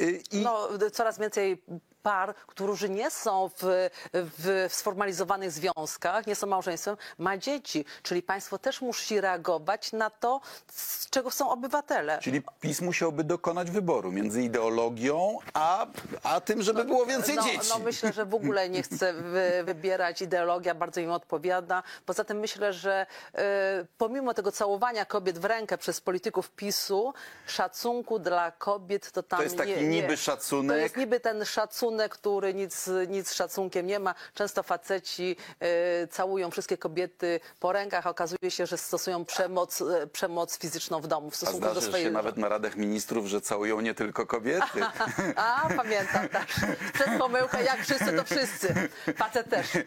y, 0.00 0.22
I 0.32 0.36
No, 0.42 0.68
coraz 0.92 1.18
więcej 1.18 1.62
par, 2.02 2.34
którzy 2.46 2.88
nie 2.88 3.10
są 3.10 3.50
w, 3.58 3.90
w 4.12 4.66
sformalizowanych 4.68 5.50
związkach, 5.52 6.26
nie 6.26 6.34
są 6.34 6.46
małżeństwem, 6.46 6.96
ma 7.18 7.38
dzieci. 7.38 7.84
Czyli 8.02 8.22
państwo 8.22 8.58
też 8.58 8.80
musi 8.80 9.20
reagować 9.20 9.92
na 9.92 10.10
to, 10.10 10.40
z 10.72 11.10
czego 11.10 11.30
są 11.30 11.50
obywatele. 11.50 12.18
Czyli 12.22 12.42
PiS 12.60 12.80
musiałby 12.80 13.24
dokonać 13.24 13.70
wyboru 13.70 14.12
między 14.12 14.42
ideologią, 14.42 15.38
a, 15.54 15.86
a 16.22 16.40
tym, 16.40 16.62
żeby 16.62 16.84
było 16.84 17.06
więcej 17.06 17.36
no, 17.36 17.42
dzieci. 17.42 17.68
No 17.68 17.78
myślę, 17.78 18.12
że 18.12 18.24
w 18.26 18.34
ogóle 18.34 18.68
nie 18.68 18.82
chce 18.82 19.12
wy, 19.12 19.62
wybierać. 19.64 20.22
Ideologia 20.22 20.74
bardzo 20.74 21.00
im 21.00 21.10
odpowiada. 21.10 21.82
Poza 22.06 22.24
tym 22.24 22.38
myślę, 22.38 22.72
że 22.72 23.06
e, 23.34 23.86
pomimo 23.98 24.34
tego 24.34 24.52
całowania 24.52 25.04
kobiet 25.04 25.38
w 25.38 25.44
rękę 25.44 25.78
przez 25.78 26.00
polityków 26.00 26.50
PiSu, 26.50 27.14
szacunku 27.46 28.18
dla 28.18 28.50
kobiet 28.50 29.12
to 29.12 29.22
tam 29.22 29.38
To 29.38 29.42
jest 29.42 29.56
taki 29.56 29.70
nie, 29.70 29.76
nie. 29.82 29.88
niby 30.02 30.16
szacunek. 30.16 30.76
To 30.76 30.82
jest 30.82 30.96
niby 30.96 31.20
ten 31.20 31.44
szacunek 31.44 31.89
szacunek, 31.90 32.12
który 32.12 32.54
nic, 32.54 32.90
nic 33.08 33.28
z 33.28 33.34
szacunkiem 33.34 33.86
nie 33.86 33.98
ma. 33.98 34.14
Często 34.34 34.62
faceci 34.62 35.36
e, 35.60 36.08
całują 36.08 36.50
wszystkie 36.50 36.78
kobiety 36.78 37.40
po 37.60 37.72
rękach, 37.72 38.06
a 38.06 38.10
okazuje 38.10 38.50
się, 38.50 38.66
że 38.66 38.78
stosują 38.78 39.24
przemoc, 39.24 39.80
e, 39.80 40.06
przemoc 40.06 40.58
fizyczną 40.58 41.00
w 41.00 41.06
domu 41.06 41.30
w 41.30 41.34
A 41.34 41.36
stosunku 41.36 41.60
do 41.60 41.70
zdarzy 41.70 41.86
swojej 41.86 42.06
się 42.06 42.12
nawet 42.12 42.36
na 42.36 42.48
radach 42.48 42.76
ministrów, 42.76 43.26
że 43.26 43.40
całują 43.40 43.80
nie 43.80 43.94
tylko 43.94 44.26
kobiety. 44.26 44.80
A, 45.36 45.68
pamiętam, 45.76 46.28
tak. 46.28 46.46
Przez 46.94 47.18
pomyłkę, 47.18 47.64
jak 47.64 47.82
wszyscy, 47.82 48.12
to 48.12 48.24
wszyscy. 48.24 48.74
Facet 49.16 49.50
też. 49.50 49.66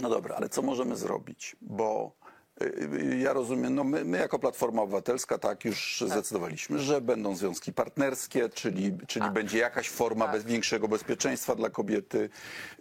No 0.00 0.08
dobra, 0.08 0.36
ale 0.36 0.48
co 0.48 0.62
możemy 0.62 0.96
zrobić? 0.96 1.56
Bo 1.60 2.12
y, 2.12 2.25
y, 2.25 2.25
ja 3.18 3.32
rozumiem, 3.32 3.74
no 3.74 3.84
my, 3.84 4.04
my 4.04 4.18
jako 4.18 4.38
Platforma 4.38 4.82
Obywatelska 4.82 5.38
tak 5.38 5.64
już 5.64 6.04
zdecydowaliśmy, 6.06 6.78
że 6.78 7.00
będą 7.00 7.36
związki 7.36 7.72
partnerskie, 7.72 8.48
czyli, 8.48 8.98
czyli 9.06 9.30
będzie 9.30 9.58
jakaś 9.58 9.90
forma 9.90 10.24
Tak. 10.24 10.34
bez 10.34 10.44
większego 10.44 10.88
bezpieczeństwa 10.88 11.54
dla 11.54 11.70
kobiety 11.70 12.30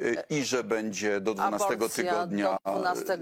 y, 0.02 0.24
i 0.30 0.44
że 0.44 0.64
będzie 0.64 1.20
do 1.22 1.34
12 1.34 1.68
Aborcja 1.68 2.04
tygodnia, 2.04 2.58
do 2.66 2.72
12 2.72 3.14
e, 3.14 3.18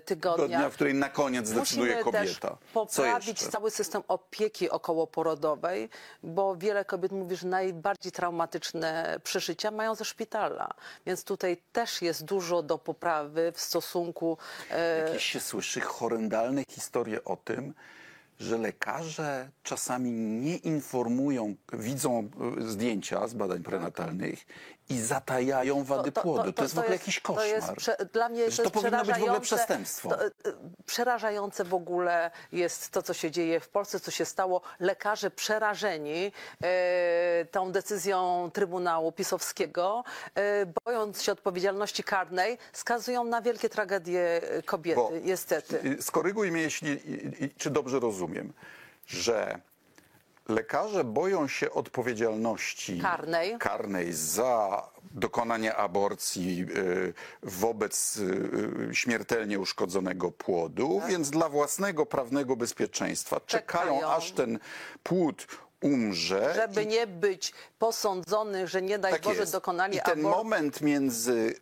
tygodnia, 0.00 0.70
w 0.70 0.74
której 0.74 0.94
na 0.94 1.08
koniec 1.08 1.48
zdecyduje 1.48 1.96
Musimy 1.96 2.12
też 2.12 2.38
kobieta. 2.38 2.58
Co 2.74 3.02
poprawić 3.02 3.42
cały 3.42 3.70
system 3.70 4.02
opieki 4.08 4.70
okołoporodowej, 4.70 5.88
bo 6.22 6.56
wiele 6.56 6.84
kobiet 6.84 7.12
mówi, 7.12 7.36
że 7.36 7.46
najbardziej 7.46 8.12
traumatyczne 8.12 9.20
przeżycia 9.24 9.70
mają 9.70 9.94
ze 9.94 10.04
szpitala. 10.04 10.74
Więc 11.06 11.24
tutaj 11.24 11.56
też 11.72 12.02
jest 12.02 12.24
dużo 12.24 12.62
do 12.62 12.78
poprawy 12.78 13.52
w 13.54 13.60
stosunku 13.60 14.38
e, 14.70 15.18
słyszy 15.48 15.80
horrendalne 15.80 16.62
historie 16.68 17.24
o 17.24 17.36
tym, 17.36 17.74
że 18.40 18.58
lekarze 18.58 19.50
czasami 19.62 20.10
nie 20.10 20.56
informują, 20.56 21.54
widzą 21.72 22.30
y, 22.58 22.70
zdjęcia 22.70 23.28
z 23.28 23.34
badań 23.34 23.62
prenatalnych 23.62 24.46
i 24.88 25.00
zatajają 25.00 25.84
wady 25.84 26.12
płodu. 26.12 26.52
To, 26.52 26.62
jest 26.62 26.74
w 26.74 26.78
ogóle 26.78 26.92
jakiś 26.92 27.20
koszmar. 27.20 27.44
To 27.44 27.54
jest 27.54 27.72
prze, 27.72 27.96
dla 28.12 28.28
mnie 28.28 28.44
to, 28.44 28.56
to 28.56 28.62
jest 28.62 28.74
powinno 28.74 29.04
być 29.04 29.18
w 29.18 29.22
ogóle 29.22 29.40
przestępstwo. 29.40 30.08
To, 30.08 30.26
y, 30.26 30.32
przerażające 30.86 31.64
w 31.64 31.74
ogóle 31.74 32.30
jest 32.52 32.90
to, 32.90 33.02
co 33.02 33.14
się 33.14 33.30
dzieje 33.30 33.60
w 33.60 33.68
Polsce, 33.68 34.00
co 34.00 34.10
się 34.10 34.24
stało. 34.24 34.60
Lekarze 34.80 35.30
przerażeni 35.30 36.32
e, 36.62 37.44
tą 37.50 37.72
decyzją 37.72 38.50
Trybunału 38.52 39.12
Pisowskiego, 39.12 40.04
e, 40.34 40.66
bojąc 40.84 41.22
się 41.22 41.32
odpowiedzialności 41.32 42.02
karnej, 42.04 42.58
skazują 42.72 43.24
na 43.24 43.42
wielkie 43.42 43.68
tragedie 43.68 44.40
kobiety, 44.66 45.00
Bo- 45.00 45.12
niestety. 45.22 45.80
Y, 45.98 46.02
Skoryguj 46.02 46.52
mnie, 46.52 46.62
jeśli, 46.62 47.00
czy 47.56 47.70
dobrze 47.70 48.00
rozumiem, 48.00 48.52
że 49.06 49.60
lekarze 50.48 51.04
boją 51.04 51.48
się 51.48 51.70
odpowiedzialności 51.70 52.98
Karnej. 53.00 53.58
karnej 53.58 54.12
za 54.12 54.82
dokonanie 55.10 55.76
aborcji 55.76 56.66
y, 56.76 57.14
wobec 57.42 58.16
y, 58.16 58.22
y, 58.90 58.94
śmiertelnie 58.94 59.58
uszkodzonego 59.58 60.30
płodu, 60.32 61.02
więc 61.08 61.30
dla 61.30 61.48
własnego 61.48 62.06
prawnego 62.06 62.56
bezpieczeństwa 62.56 63.40
czekają, 63.46 63.94
Czekają. 63.94 64.12
aż 64.16 64.32
ten 64.32 64.58
płód 65.02 65.46
umrze. 65.82 66.52
Żeby 66.56 66.82
i- 66.82 66.86
nie 66.86 67.06
być 67.06 67.52
posądzonych, 67.78 68.68
że 68.68 68.82
nie 68.82 68.98
daj 68.98 69.12
tak 69.12 69.22
Boże 69.22 69.40
jest. 69.40 69.52
dokonali 69.52 69.96
I 69.96 70.00
ten 70.00 70.20
aborcji. 70.20 70.38
moment 70.38 70.80
między 70.80 71.54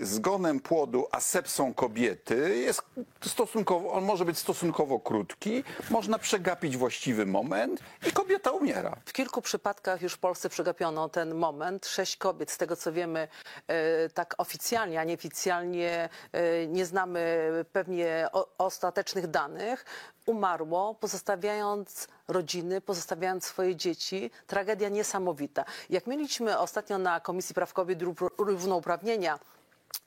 zgonem 0.00 0.60
płodu 0.60 1.06
a 1.12 1.20
sepsą 1.20 1.74
kobiety 1.74 2.56
jest 2.58 2.82
stosunkowo, 3.26 3.92
on 3.92 4.04
może 4.04 4.24
być 4.24 4.38
stosunkowo 4.38 4.98
krótki, 5.00 5.64
można 5.90 6.18
przegapić 6.18 6.76
właściwy 6.76 7.26
moment 7.26 7.80
i 8.08 8.12
kobieta 8.12 8.50
umiera. 8.50 8.96
W 9.06 9.12
kilku 9.12 9.42
przypadkach 9.42 10.02
już 10.02 10.12
w 10.12 10.18
Polsce 10.18 10.48
przegapiono 10.48 11.08
ten 11.08 11.34
moment. 11.34 11.86
Sześć 11.86 12.16
kobiet, 12.16 12.50
z 12.50 12.56
tego 12.58 12.76
co 12.76 12.92
wiemy, 12.92 13.28
e, 13.68 14.08
tak 14.08 14.34
oficjalnie, 14.38 15.00
a 15.00 15.04
nieoficjalnie 15.04 16.08
e, 16.32 16.66
nie 16.66 16.86
znamy 16.86 17.24
pewnie 17.72 18.28
ostatecznych 18.58 19.26
danych, 19.26 19.84
umarło, 20.26 20.94
pozostawiając 20.94 22.08
rodziny, 22.28 22.80
pozostawiając 22.80 23.44
swoje 23.44 23.76
dzieci. 23.76 24.30
Tragedia 24.46 24.88
niesamowita. 24.88 25.64
Jak 25.90 26.06
mieliśmy 26.06 26.58
ostatnio 26.58 26.98
na 26.98 27.20
Komisji 27.20 27.54
Praw 27.54 27.72
Kobiet 27.72 28.02
i 28.02 28.04
Ró- 28.04 28.30
Równouprawnienia 28.38 29.38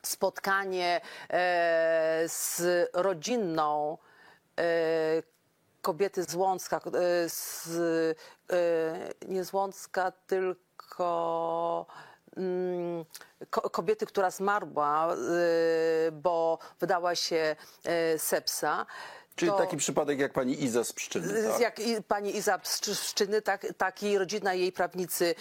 spotkanie 0.03 1.01
e, 1.29 2.23
z 2.27 2.61
rodzinną 2.93 3.97
e, 4.59 4.63
kobiety 5.81 6.23
z 6.23 6.35
Łącka, 6.35 6.77
e, 6.77 7.29
z, 7.29 7.69
nie 9.27 9.43
z 9.45 9.53
Łącka, 9.53 10.11
tylko 10.27 11.85
mm, 12.37 13.05
ko- 13.49 13.69
kobiety, 13.69 14.05
która 14.05 14.31
zmarła, 14.31 15.15
bo 16.11 16.59
wydała 16.79 17.15
się 17.15 17.55
sepsa. 18.17 18.85
Czyli 19.35 19.51
to- 19.51 19.57
taki 19.57 19.77
przypadek 19.77 20.19
jak 20.19 20.33
pani 20.33 20.63
Iza 20.63 20.83
z 20.83 20.93
Pszczyny. 20.93 21.27
z- 21.41 21.51
Tak? 21.51 21.59
jak 21.61 21.79
i 21.79 22.03
pani 22.03 22.35
Iza 22.37 22.59
Pszczyny, 22.59 23.41
tak, 23.41 23.65
tak 23.77 24.03
i 24.03 24.17
rodzina 24.17 24.53
jej 24.53 24.71
prawnicy 24.71 25.35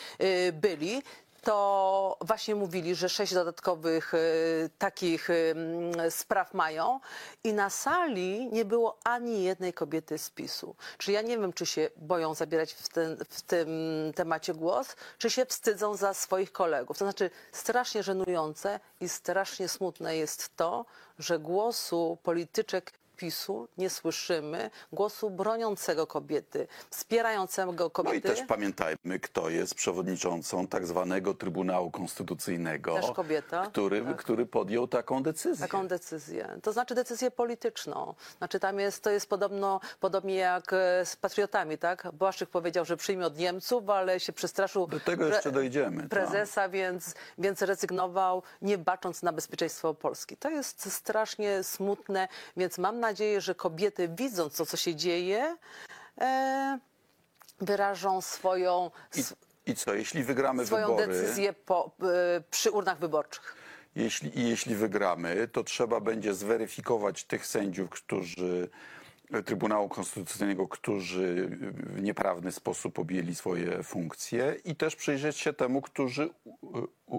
byli, 0.53 1.03
to 1.47 2.17
właśnie 2.21 2.55
mówili, 2.55 2.95
że 2.95 3.09
sześć 3.09 3.35
dodatkowych 3.35 4.15
y, 4.15 4.71
takich 4.79 5.31
mm, 5.31 6.11
spraw 6.11 6.55
mają 6.55 7.00
i 7.45 7.53
na 7.53 7.71
sali 7.71 8.49
nie 8.53 8.65
było 8.65 8.99
ani 9.05 9.43
jednej 9.43 9.73
kobiety 9.73 10.19
z 10.19 10.31
PiSu. 10.31 10.76
Czy 10.99 11.12
ja 11.12 11.23
nie 11.23 11.38
wiem, 11.38 11.53
czy 11.53 11.67
się 11.67 11.91
boją 11.97 12.35
zabierać 12.35 12.73
w, 12.73 12.88
ten, 12.88 13.17
w 13.31 13.43
tym 13.43 13.69
temacie 14.15 14.55
głos, 14.55 14.97
czy 15.19 15.31
się 15.31 15.47
wstydzą 15.47 15.97
za 15.97 16.15
swoich 16.15 16.53
kolegów. 16.53 16.99
To 16.99 17.05
znaczy 17.05 17.31
strasznie 17.53 18.03
żenujące 18.03 18.81
i 19.00 19.09
strasznie 19.09 19.69
smutne 19.69 20.17
jest 20.17 20.57
to, 20.57 20.85
że 21.19 21.38
głosu 21.38 22.19
polityczek 22.23 22.93
PiSu 23.16 23.68
nie 23.78 23.90
słyszymy, 23.90 24.70
głosu 24.92 25.30
broniącego 25.30 26.06
kobiety, 26.06 26.68
wspierającego 26.90 27.73
No 27.82 27.87
i 27.87 27.90
kobiety. 27.90 28.28
też 28.28 28.42
pamiętajmy, 28.42 29.20
kto 29.23 29.49
jest 29.50 29.75
przewodniczącą 29.75 30.66
tak 30.66 30.87
zwanego 30.87 31.35
Trybunału 31.35 31.90
Konstytucyjnego, 31.90 32.94
Też 32.94 33.11
kobieta. 33.11 33.66
Który, 33.66 34.04
który 34.18 34.46
podjął 34.46 34.88
taką 34.88 35.23
decyzję. 35.23 35.66
Taką 35.66 35.88
decyzję. 35.88 36.58
To 36.62 36.73
znaczy 36.73 36.94
decyzję 36.94 37.30
polityczną. 37.30 38.14
Znaczy 38.38 38.61
tam 38.61 38.78
jest, 38.78 39.02
to 39.02 39.11
jest 39.11 39.28
podobno, 39.28 39.80
podobnie 40.00 40.35
jak 40.35 40.73
e, 40.73 41.06
z 41.06 41.16
patriotami, 41.16 41.78
tak? 41.78 42.08
Błaszczyk 42.12 42.50
powiedział, 42.50 42.85
że 42.85 42.96
przyjmie 42.96 43.26
od 43.26 43.38
Niemców, 43.38 43.90
ale 43.90 44.20
się 44.20 44.32
przestraszył 44.32 44.87
Do 44.87 45.00
tego 45.00 45.26
jeszcze 45.26 45.52
dojdziemy, 45.52 46.00
tak. 46.00 46.11
prezesa, 46.11 46.68
więc, 46.68 47.14
więc 47.38 47.62
rezygnował, 47.62 48.42
nie 48.62 48.78
bacząc 48.78 49.23
na 49.23 49.32
bezpieczeństwo 49.32 49.94
Polski. 49.94 50.37
To 50.37 50.50
jest 50.50 50.92
strasznie 50.92 51.62
smutne, 51.62 52.28
więc 52.56 52.78
mam 52.78 53.00
nadzieję, 53.00 53.05
że 53.38 53.54
kobiety 53.54 54.08
widząc 54.08 54.56
to, 54.56 54.66
co 54.66 54.76
się 54.76 54.94
dzieje, 54.94 55.56
e, 56.20 56.78
wyrażą 57.60 58.20
swoją, 58.20 58.90
I, 59.16 59.22
I 59.70 59.75
co, 59.75 59.94
jeśli 59.94 60.25
wygramy 60.25 60.66
swoją 60.66 60.86
wybory... 60.86 61.06
decyzję 61.06 61.52
po, 61.52 61.90
e, 62.02 62.40
przy 62.50 62.70
urnach 62.70 62.98
wyborczych. 62.98 63.56
Jeśli, 63.96 64.38
i 64.38 64.48
jeśli 64.48 64.75
wygramy, 64.75 65.48
to 65.48 65.64
trzeba 65.64 66.00
będzie 66.00 66.34
zweryfikować 66.34 67.25
tych 67.25 67.46
sędziów, 67.46 67.90
którzy 67.90 68.68
Trybunału 69.45 69.88
Konstytucyjnego, 69.88 70.68
którzy 70.68 71.49
w 71.73 72.02
nieprawny 72.02 72.52
sposób 72.52 72.99
objęli 72.99 73.35
swoje 73.35 73.83
funkcje 73.83 74.56
i 74.64 74.76
też 74.76 74.97
przyjrzeć 74.97 75.37
się 75.37 75.52
temu, 75.52 75.83
którzy 75.83 76.30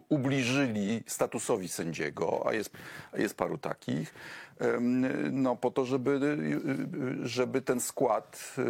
ubliżyli 0.10 1.04
statusowi 1.08 1.68
sędziego, 1.68 2.44
a 2.48 2.54
jest, 2.54 2.72
jest 3.14 3.38
paru 3.38 3.58
takich, 3.58 4.14
no 5.32 5.56
po 5.56 5.72
to, 5.72 5.86
żeby, 5.86 6.38
żeby 7.24 7.62
ten 7.62 7.80
skład 7.80 8.56
y, 8.58 8.64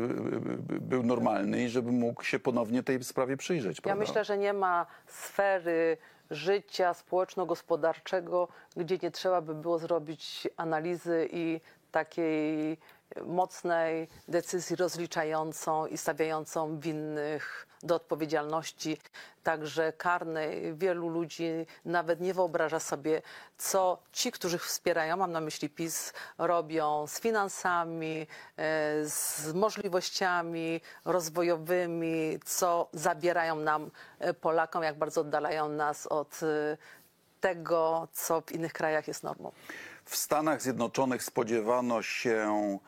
był 0.80 1.04
normalny 1.04 1.64
i 1.64 1.70
żeby 1.70 1.92
mógł 1.92 2.24
się 2.24 2.40
ponownie 2.40 2.84
tej 2.84 3.04
sprawie 3.04 3.38
przyjrzeć. 3.38 3.78
Ja 3.78 3.82
prawda? 3.82 4.00
myślę, 4.00 4.26
że 4.26 4.38
nie 4.38 4.54
ma 4.54 4.86
sfery 5.08 5.98
życia 6.30 6.94
społeczno-gospodarczego, 6.94 8.48
gdzie 8.78 9.00
nie 9.04 9.12
trzeba 9.12 9.42
by 9.42 9.56
było 9.56 9.80
zrobić 9.80 10.48
analizy 10.58 11.30
i 11.32 11.62
takiej 11.92 12.78
mocnej 13.26 14.08
decyzji 14.28 14.76
rozliczającą 14.76 15.86
i 15.86 15.98
stawiającą 15.98 16.80
winnych 16.80 17.68
do 17.84 17.96
odpowiedzialności, 17.96 18.98
także 19.44 19.94
karnej. 19.94 20.76
Wielu 20.76 21.10
ludzi 21.10 21.66
nawet 21.86 22.22
nie 22.22 22.34
wyobraża 22.34 22.80
sobie, 22.80 23.22
co 23.58 24.04
ci, 24.12 24.32
którzy 24.32 24.58
wspierają, 24.58 25.18
mam 25.18 25.32
na 25.32 25.42
myśli 25.42 25.70
PiS, 25.70 26.14
robią 26.38 27.08
z 27.08 27.20
finansami, 27.20 28.28
e, 28.58 29.06
z 29.06 29.54
możliwościami 29.54 30.82
rozwojowymi, 31.06 32.40
co 32.46 32.90
zabierają 32.94 33.56
nam, 33.56 33.92
e, 34.20 34.34
Polakom, 34.34 34.84
jak 34.84 34.98
bardzo 34.98 35.22
oddalają 35.22 35.70
nas 35.70 36.08
od 36.08 36.40
e, 36.44 36.78
tego, 37.40 38.08
co 38.14 38.42
w 38.42 38.52
innych 38.52 38.74
krajach 38.74 39.08
jest 39.08 39.24
normą. 39.24 39.52
W 40.06 40.16
Stanach 40.16 40.62
Zjednoczonych 40.62 41.24
spodziewano 41.24 42.02
się 42.02 42.80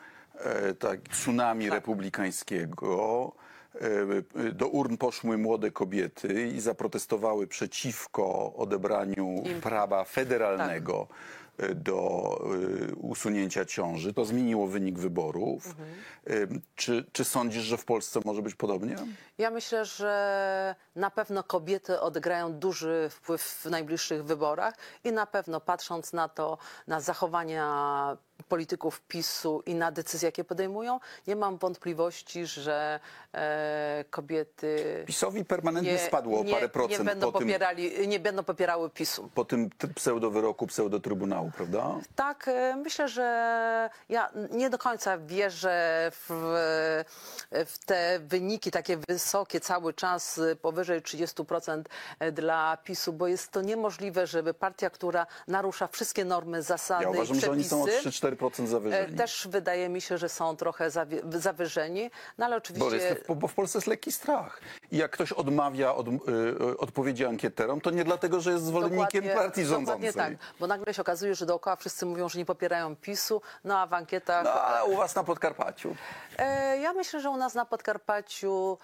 tak, 0.78 1.00
tsunami 1.08 1.64
Tak. 1.64 1.74
republikańskiego. 1.74 3.32
e, 4.48 4.52
do 4.52 4.68
urn 4.68 4.96
poszły 4.96 5.38
młode 5.38 5.70
kobiety 5.70 6.48
i 6.54 6.60
zaprotestowały 6.60 7.46
przeciwko 7.46 8.54
odebraniu 8.54 9.42
prawa 9.62 10.04
federalnego 10.04 11.06
e, 11.58 11.74
do 11.74 12.00
e, 12.90 12.94
usunięcia 12.94 13.64
ciąży. 13.64 14.14
To 14.14 14.24
zmieniło 14.24 14.66
wynik 14.66 14.98
wyborów. 14.98 15.76
E, 16.26 16.32
Czy, 16.76 17.04
czy 17.12 17.24
sądzisz, 17.24 17.62
że 17.62 17.76
w 17.76 17.84
Polsce 17.84 18.20
może 18.24 18.42
być 18.42 18.54
podobnie? 18.54 18.96
Ja 19.40 19.50
myślę, 19.50 19.84
że 19.84 20.74
na 20.96 21.10
pewno 21.10 21.44
kobiety 21.44 22.00
odegrają 22.00 22.52
duży 22.52 23.08
wpływ 23.10 23.42
w 23.42 23.66
najbliższych 23.66 24.24
wyborach 24.24 24.74
i 25.04 25.12
na 25.12 25.26
pewno 25.26 25.60
patrząc 25.60 26.12
na 26.12 26.28
to, 26.28 26.58
na 26.86 27.00
zachowania 27.00 28.16
polityków 28.48 29.00
PiSu 29.00 29.62
i 29.66 29.74
na 29.74 29.92
decyzje, 29.92 30.26
jakie 30.26 30.44
podejmują, 30.44 31.00
nie 31.26 31.36
mam 31.36 31.58
wątpliwości, 31.58 32.46
że 32.46 33.00
e, 33.34 34.04
kobiety 34.10 35.04
PiSowi 35.06 35.44
permanentnie 35.44 35.98
spadło 35.98 36.40
o 36.40 36.44
nie, 36.44 36.52
parę 36.52 36.66
nie, 36.66 36.68
procent 36.68 37.04
będą 37.04 37.32
po 37.32 37.38
tym, 37.38 37.48
popierali, 37.48 38.08
nie 38.08 38.20
będą 38.20 38.44
popierały 38.44 38.90
PiSu. 38.90 39.28
po 39.34 39.44
tym 39.44 39.70
pseudowyroku, 39.94 40.66
pseudotrybunału, 40.66 41.50
prawda? 41.56 41.94
Tak, 42.16 42.48
e, 42.48 42.76
myślę, 42.76 43.08
że 43.08 43.90
ja 44.08 44.30
nie 44.50 44.70
do 44.70 44.78
końca 44.78 45.18
wierzę 45.18 46.10
w, 46.10 46.28
w 47.66 47.78
te 47.86 48.18
wyniki 48.18 48.70
takie 48.70 48.96
wysokie 48.96 49.29
cały 49.60 49.94
czas, 49.94 50.38
e, 50.38 50.56
powyżej 50.56 51.02
30% 51.02 51.82
dla 52.32 52.76
PiSu, 52.84 53.12
bo 53.12 53.26
jest 53.26 53.50
to 53.50 53.60
niemożliwe, 53.62 54.26
żeby 54.26 54.54
partia, 54.54 54.90
która 54.90 55.26
narusza 55.48 55.86
wszystkie 55.88 56.24
normy, 56.24 56.62
zasady 56.62 57.04
Ja 57.04 57.10
uważam, 57.10 57.36
i 57.36 57.40
że 57.40 57.50
oni 57.50 57.64
są 57.64 57.82
o 57.82 57.86
przepisy, 57.86 58.08
3-4% 58.26 58.64
e, 58.64 58.66
zawyżeni. 58.66 59.16
też 59.16 59.48
wydaje 59.50 59.88
mi 59.88 60.00
się, 60.00 60.18
że 60.18 60.28
są 60.28 60.56
trochę 60.56 60.90
zawyżeni, 61.30 62.10
no 62.38 62.46
ale 62.46 62.56
oczywiście... 62.56 62.88
Bo, 62.90 62.94
jest, 62.94 63.32
bo 63.34 63.48
w 63.48 63.54
Polsce 63.54 63.78
jest 63.78 63.86
lekki 63.86 64.12
strach. 64.12 64.60
I 64.92 64.96
jak 64.96 65.10
ktoś 65.10 65.32
odmawia 65.32 65.94
od, 65.94 66.08
y, 66.08 66.10
y, 66.70 66.78
odpowiedzi 66.78 67.24
ankieterom, 67.26 67.80
to 67.80 67.90
nie 67.90 68.04
dlatego, 68.04 68.40
że 68.40 68.52
jest 68.52 68.64
zwolennikiem 68.64 69.24
Dokładnie- 69.24 69.34
partii 69.34 69.64
rządzącej. 69.64 70.08
Dokładnie 70.12 70.36
tak, 70.38 70.52
bo 70.60 70.66
nagle 70.66 70.94
się 70.94 71.02
okazuje, 71.02 71.34
że 71.34 71.46
dookoła 71.46 71.76
wszyscy 71.76 72.06
mówią, 72.06 72.28
że 72.28 72.38
nie 72.38 72.44
popierają 72.44 72.96
PiSu, 72.96 73.42
no 73.64 73.78
a 73.78 73.86
w 73.86 73.94
ankietach... 73.94 74.44
No, 74.44 74.52
ale 74.52 74.84
u 74.84 74.96
was 74.96 75.14
na 75.14 75.24
Podkarpaciu. 75.24 75.96
E, 76.38 76.78
Ja 76.78 76.92
myślę, 76.92 77.20
że 77.20 77.30
u 77.30 77.36
nas 77.36 77.54
na 77.54 77.64
Podkarpaciu 77.64 78.78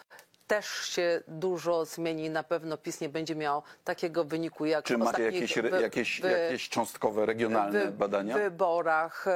też 0.47 0.67
się 0.69 1.23
dużo 1.29 1.85
zmieni. 1.85 2.31
Na 2.31 2.43
pewno 2.43 2.77
PiS 2.77 3.01
nie 3.01 3.09
będzie 3.09 3.35
miał 3.37 3.63
takiego 3.85 4.25
wyniku 4.25 4.67
jak 4.67 4.85
Czy 4.85 4.95
w 4.95 4.99
macie 4.99 5.23
jakieś, 5.23 5.55
wy- 5.59 5.81
jakieś, 5.83 6.21
wy- 6.21 6.31
jakieś 6.31 6.69
cząstkowe, 6.69 7.27
regionalne 7.27 7.85
wy- 7.85 7.93
badania? 7.93 8.35
wyborach. 8.35 9.27
E, 9.29 9.33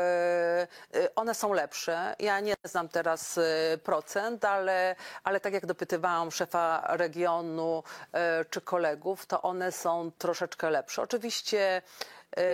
e, 0.95 1.15
One 1.15 1.35
są 1.35 1.53
lepsze. 1.53 2.17
Ja 2.19 2.41
nie 2.41 2.55
znam 2.65 2.89
teraz 2.89 3.39
e, 3.39 3.43
procent, 3.79 4.45
ale, 4.45 4.97
ale 5.25 5.41
tak 5.41 5.53
jak 5.53 5.67
dopytywałam 5.67 6.31
szefa 6.31 6.85
regionu 6.97 7.83
czy 8.51 8.61
kolegów, 8.61 9.27
to 9.27 9.43
one 9.43 9.73
są 9.73 10.11
troszeczkę 10.19 10.71
lepsze. 10.71 11.03
Oczywiście 11.03 11.83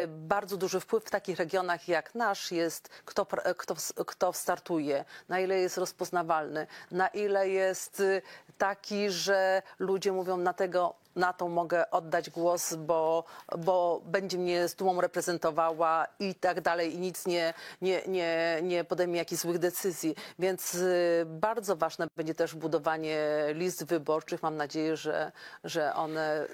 bardzo 0.09 0.57
duży 0.57 0.81
wpływ 0.81 1.05
w 1.05 1.11
takich 1.11 1.39
regionach 1.39 1.89
jak 1.89 2.15
nasz 2.15 2.53
jest, 2.53 2.89
kto, 2.89 3.27
kto, 3.57 3.75
kto 4.07 4.33
startuje, 4.33 5.05
na 5.29 5.41
ile 5.41 5.59
jest 5.59 5.79
rozpoznawalny, 5.79 6.67
na 6.91 7.09
ile 7.09 7.49
jest 7.49 8.01
y, 8.01 8.23
taki, 8.59 9.11
że 9.11 9.63
ludzie 9.79 10.13
mówią 10.13 10.37
na 10.37 10.53
tego 10.53 10.95
na 11.17 11.33
tą 11.33 11.49
mogę 11.49 11.91
oddać 11.91 12.31
głos, 12.31 12.75
bo, 12.75 13.25
bo 13.59 14.03
będzie 14.05 14.39
mnie 14.39 14.69
z 14.69 14.75
dumą 14.75 15.01
reprezentowała 15.01 16.07
i 16.21 16.35
tak 16.35 16.61
dalej 16.61 16.95
i 16.95 16.99
nic 16.99 17.27
nie, 17.27 17.55
nie, 17.83 18.03
nie, 18.07 18.59
nie 18.63 18.85
podejmie 18.85 19.19
jakichś 19.19 19.43
złych 19.43 19.59
decyzji. 19.59 20.15
Więc 20.39 20.75
y, 20.75 21.25
bardzo 21.27 21.77
ważne 21.77 22.07
będzie 22.17 22.35
też 22.35 22.55
budowanie 22.55 23.19
list 23.53 23.85
wyborczych. 23.85 24.43
Mam 24.43 24.57
nadzieję, 24.57 24.97
że, 24.97 25.33
że 25.65 25.95
one, 25.95 26.47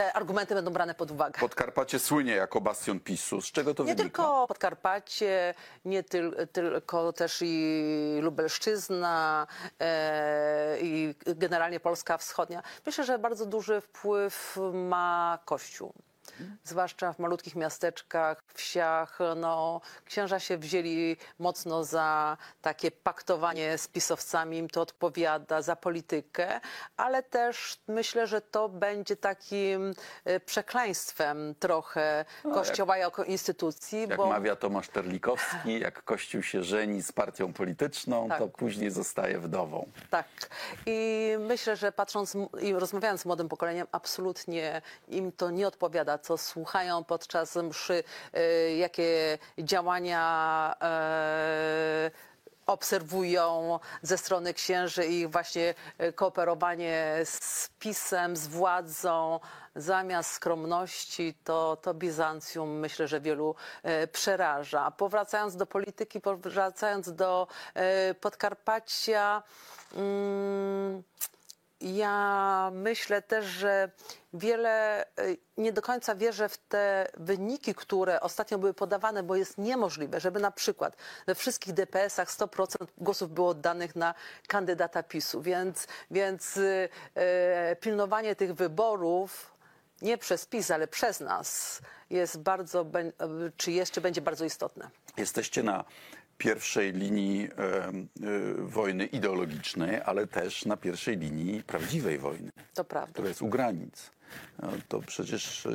te 0.00 0.12
argumenty 0.12 0.54
będą 0.54 0.70
brane 0.70 0.94
pod 0.94 1.10
uwagę. 1.10 1.40
Podkarpacie 1.40 1.98
słynie 1.98 2.32
jako 2.32 2.60
bastion 2.60 3.00
PiSu. 3.00 3.40
Z 3.40 3.52
czego 3.52 3.74
to 3.74 3.84
Nie 3.84 3.94
wynika? 3.94 4.02
tylko 4.22 4.46
Podkarpacie, 4.46 5.54
nie 5.84 6.02
tyl, 6.02 6.48
tylko 6.52 7.12
też 7.12 7.38
i 7.42 8.18
Lubelszczyzna 8.22 9.46
e, 9.80 10.78
i 10.80 11.14
generalnie 11.26 11.80
Polska 11.80 12.18
Wschodnia. 12.18 12.62
Myślę, 12.86 13.04
że 13.04 13.18
bardzo 13.18 13.46
duży 13.46 13.80
wpływ 13.80 14.58
ma 14.72 15.38
Kościół. 15.44 15.92
Zwłaszcza 16.64 17.12
w 17.12 17.18
malutkich 17.18 17.56
miasteczkach, 17.56 18.42
wsiach, 18.54 19.18
no, 19.36 19.80
księża 20.04 20.38
się 20.40 20.58
wzięli 20.58 21.16
mocno 21.38 21.84
za 21.84 22.36
takie 22.62 22.90
paktowanie 22.90 23.78
z 23.78 23.88
pisowcami, 23.88 24.58
im 24.58 24.68
to 24.68 24.80
odpowiada, 24.80 25.62
za 25.62 25.76
politykę, 25.76 26.60
ale 26.96 27.22
też 27.22 27.78
myślę, 27.88 28.26
że 28.26 28.40
to 28.40 28.68
będzie 28.68 29.16
takim 29.16 29.94
e, 30.24 30.40
przekleństwem 30.40 31.54
trochę 31.54 32.24
Kościoła 32.42 32.96
jako 32.96 33.24
instytucji, 33.24 34.00
Jak 34.00 34.16
bo 34.16 34.26
mawia 34.26 34.56
Tomasz 34.56 34.88
Terlikowski, 34.88 35.80
jak 35.80 36.04
Kościół 36.04 36.42
się 36.42 36.62
żeni 36.64 37.02
z 37.02 37.12
partią 37.12 37.52
polityczną, 37.52 38.28
Tak. 38.28 38.38
to 38.38 38.48
później 38.48 38.90
zostaje 38.90 39.38
wdową. 39.38 39.88
Tak. 40.10 40.26
I 40.86 41.30
myślę, 41.38 41.76
że 41.76 41.92
patrząc 41.92 42.36
i 42.60 42.72
rozmawiając 42.72 43.20
z 43.20 43.24
młodym 43.24 43.48
pokoleniem, 43.48 43.86
absolutnie 43.92 44.82
im 45.08 45.32
to 45.32 45.50
nie 45.50 45.66
odpowiada, 45.66 46.18
co 46.20 46.38
słuchają 46.38 47.04
podczas 47.04 47.56
mszy, 47.56 48.04
e, 48.32 48.76
jakie 48.76 49.38
działania 49.58 50.74
e, 50.82 52.10
obserwują 52.66 53.78
ze 54.02 54.18
strony 54.18 54.54
księży 54.54 55.06
i 55.06 55.26
właśnie 55.26 55.74
e, 55.98 56.12
kooperowanie 56.12 57.16
z 57.24 57.68
pisem, 57.78 58.36
z 58.36 58.46
władzą. 58.46 59.40
Zamiast 59.76 60.30
skromności 60.30 61.34
to, 61.44 61.76
to 61.76 61.94
Bizancjum 61.94 62.78
myślę, 62.78 63.08
że 63.08 63.20
wielu 63.20 63.54
e, 63.82 64.06
przeraża. 64.06 64.90
Powracając 64.90 65.56
do 65.56 65.66
polityki, 65.66 66.20
powracając 66.20 67.12
do 67.12 67.46
Podkarpacia, 68.20 69.42
mm, 69.94 71.02
ja 71.80 72.70
myślę 72.74 73.22
też, 73.22 73.46
że 73.46 73.90
wiele 74.32 75.04
y, 75.04 75.38
nie 75.56 75.72
do 75.72 75.82
końca 75.82 76.14
wierzę 76.14 76.48
w 76.48 76.58
te 76.58 77.10
wyniki, 77.16 77.74
które 77.74 78.20
ostatnio 78.20 78.58
były 78.58 78.74
podawane, 78.74 79.22
bo 79.22 79.36
jest 79.36 79.58
niemożliwe, 79.58 80.20
żeby 80.20 80.40
na 80.40 80.50
przykład 80.50 80.96
we 81.26 81.34
wszystkich 81.34 81.74
DPS-ach 81.74 82.30
100% 82.30 82.86
głosów 82.98 83.30
było 83.30 83.48
oddanych 83.48 83.96
na 83.96 84.14
kandydata 84.48 85.02
PiSu. 85.02 85.42
Więc, 85.42 85.86
więc 86.10 86.56
y, 86.56 86.88
y, 87.72 87.76
pilnowanie 87.76 88.36
tych 88.36 88.54
wyborów 88.54 89.60
nie 90.02 90.18
przez 90.18 90.46
PiS, 90.46 90.70
ale 90.70 90.88
przez 90.88 91.20
nas 91.20 91.80
jest 92.10 92.38
bardzo, 92.38 92.86
czy 93.56 93.72
jeszcze 93.72 94.00
będzie 94.00 94.20
bardzo 94.20 94.44
istotne. 94.44 94.90
Jesteście 95.16 95.62
na 95.62 95.84
pierwszej 96.44 96.92
linii 96.92 97.48
e, 97.48 97.92
wojny 98.58 99.06
ideologicznej, 99.06 100.00
ale 100.04 100.26
też 100.26 100.64
na 100.64 100.76
pierwszej 100.76 101.16
linii 101.16 101.62
prawdziwej 101.62 102.18
wojny, 102.18 102.50
To 102.74 102.84
prawda. 102.84 103.12
która 103.12 103.28
jest 103.28 103.42
u 103.42 103.48
granic. 103.48 104.10
No, 104.62 104.68
to 104.88 105.00
przecież 105.00 105.66
e, 105.66 105.70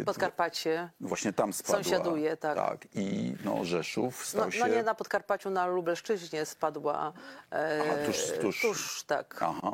e, 0.00 0.04
Podkarpacie. 0.04 0.90
właśnie 1.00 1.32
tam 1.32 1.52
spadła. 1.52 1.82
Sąsiaduje, 1.84 2.36
tak. 2.36 2.88
I 2.94 3.34
no, 3.44 3.64
Rzeszów 3.64 4.26
stał 4.26 4.44
No, 4.44 4.50
się... 4.50 4.58
no 4.60 4.68
nie 4.68 4.82
na 4.82 4.94
Podkarpaciu, 4.94 5.50
na 5.50 5.66
Lubelszczyźnie 5.66 6.46
spadła. 6.46 7.12
E, 7.52 7.82
Aha, 7.82 7.94
tuż- 8.06 8.38
tuż- 8.40 8.60
tuż 8.60 9.04
tak. 9.04 9.36
Aha, 9.40 9.72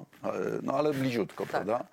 no 0.62 0.72
ale 0.72 0.94
bliziutko, 0.94 1.46
prawda? 1.46 1.84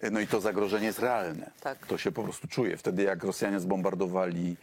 E, 0.00 0.10
No 0.10 0.20
i 0.20 0.26
to 0.26 0.40
zagrożenie 0.40 0.86
jest 0.86 0.98
realne. 0.98 1.50
Tak. 1.60 1.86
To 1.86 1.98
się 1.98 2.12
po 2.12 2.22
prostu 2.22 2.48
czuje. 2.48 2.76
Wtedy 2.76 3.02
jak 3.02 3.24
Rosjanie 3.24 3.60
zbombardowali 3.60 4.56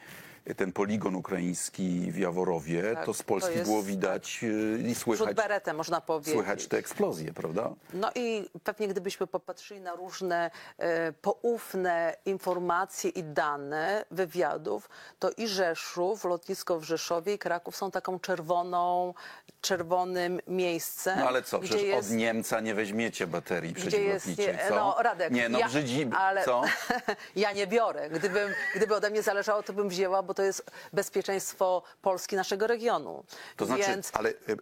ten 0.57 0.71
poligon 0.71 1.15
ukraiński 1.15 2.11
w 2.11 2.17
Jaworowie, 2.17 2.95
Tak, 2.95 3.05
to 3.05 3.13
z 3.13 3.23
Polski 3.23 3.51
to 3.51 3.57
jest- 3.57 3.69
było 3.71 3.83
widać 3.83 4.43
e, 4.43 4.79
i 4.81 4.87
Rzut 4.95 4.97
słychać, 4.97 5.37
można 5.75 6.01
powiedzieć. 6.01 6.33
słychać 6.33 6.67
te 6.67 6.77
eksplozje, 6.77 7.33
prawda? 7.33 7.73
No 7.93 8.11
i 8.15 8.49
pewnie 8.63 8.87
gdybyśmy 8.87 9.27
popatrzyli 9.27 9.81
na 9.81 9.95
różne 9.95 10.51
e, 10.77 11.11
poufne 11.13 12.15
informacje 12.25 13.09
i 13.09 13.23
dane 13.23 14.05
wywiadów, 14.11 14.89
to 15.19 15.29
i 15.37 15.47
Rzeszów, 15.47 16.23
lotnisko 16.25 16.79
w 16.79 16.83
Rzeszowie 16.83 17.33
i 17.33 17.39
Kraków 17.39 17.75
są 17.75 17.91
taką 17.91 18.19
czerwoną, 18.19 19.13
czerwonym 19.61 20.39
miejscem. 20.47 21.19
No 21.19 21.27
ale 21.27 21.43
co, 21.43 21.59
przecież 21.59 21.81
jest, 21.83 22.09
od 22.09 22.15
Niemca 22.15 22.59
nie 22.59 22.75
weźmiecie 22.75 23.27
baterii 23.27 23.73
przeciwlotniczych, 23.73 24.57
nie, 24.57 24.69
co? 24.69 24.75
no 24.75 24.95
Radek, 24.99 25.31
nie, 25.31 25.49
no 25.49 25.59
ja, 25.59 25.67
brzydzi, 25.67 26.09
ale 26.17 26.45
co? 26.45 26.61
ja 27.35 27.51
nie 27.51 27.67
biorę. 27.67 28.09
Gdybym, 28.09 28.49
gdyby 28.75 28.95
ode 28.95 29.09
mnie 29.09 29.21
zależało, 29.21 29.63
to 29.63 29.73
bym 29.73 29.89
wzięła, 29.89 30.23
bo 30.23 30.30
to 30.33 30.43
jest 30.43 30.71
bezpieczeństwo 30.93 31.83
Polski, 32.01 32.35
naszego 32.35 32.67
regionu. 32.67 33.23
To 33.57 33.65
znaczy, 33.65 33.83
Więc 33.87 34.11
ale 34.13 34.29
e, 34.29 34.33
e, 34.33 34.55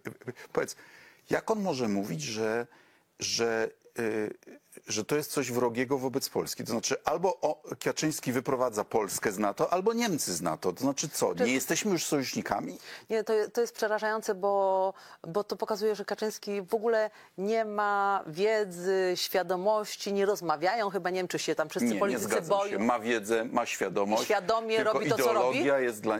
powiedz, 0.53 0.75
jak 1.29 1.51
on 1.51 1.61
może 1.61 1.87
mówić, 1.87 2.21
że, 2.21 2.67
że 3.19 3.69
e, 3.99 4.01
że 4.87 5.05
to 5.05 5.15
jest 5.15 5.31
coś 5.31 5.51
wrogiego 5.51 5.97
wobec 5.97 6.29
Polski. 6.29 6.63
To 6.63 6.71
znaczy 6.71 6.95
albo 7.03 7.37
o, 7.41 7.61
Kaczyński 7.83 8.31
wyprowadza 8.31 8.83
Polskę 8.83 9.31
z 9.31 9.39
NATO, 9.39 9.73
albo 9.73 9.93
Niemcy 9.93 10.33
z 10.33 10.41
NATO. 10.41 10.73
To 10.73 10.79
znaczy 10.79 11.09
co, 11.09 11.33
nie 11.33 11.53
jesteśmy 11.53 11.91
już 11.91 12.05
sojusznikami? 12.05 12.77
Nie, 13.09 13.23
to, 13.23 13.33
to 13.53 13.61
jest 13.61 13.73
przerażające, 13.75 14.35
bo, 14.35 14.93
bo 15.27 15.43
to 15.43 15.55
pokazuje, 15.55 15.95
że 15.95 16.05
Kaczyński 16.05 16.61
w 16.61 16.73
ogóle 16.73 17.09
nie 17.37 17.65
ma 17.65 18.23
wiedzy, 18.27 19.13
świadomości, 19.15 20.13
nie 20.13 20.25
rozmawiają, 20.25 20.89
chyba, 20.89 21.09
nie 21.09 21.19
wiem, 21.19 21.27
czy 21.27 21.39
się 21.39 21.55
tam 21.55 21.69
wszyscy 21.69 21.87
Nie, 21.87 21.93
nie 21.93 21.99
politycy 21.99 22.25
zgadzam 22.25 22.57
boją. 22.57 22.71
się. 22.71 22.79
Ma 22.79 22.99
wiedzę, 22.99 23.45
ma 23.45 23.65
świadomość. 23.65 24.23
Świadomie 24.23 24.83
robi 24.83 25.09
to, 25.09 25.17
co 25.17 25.33
robi? 25.33 25.57
ideologia 25.59 25.79
jest 25.79 26.01
dla... 26.01 26.19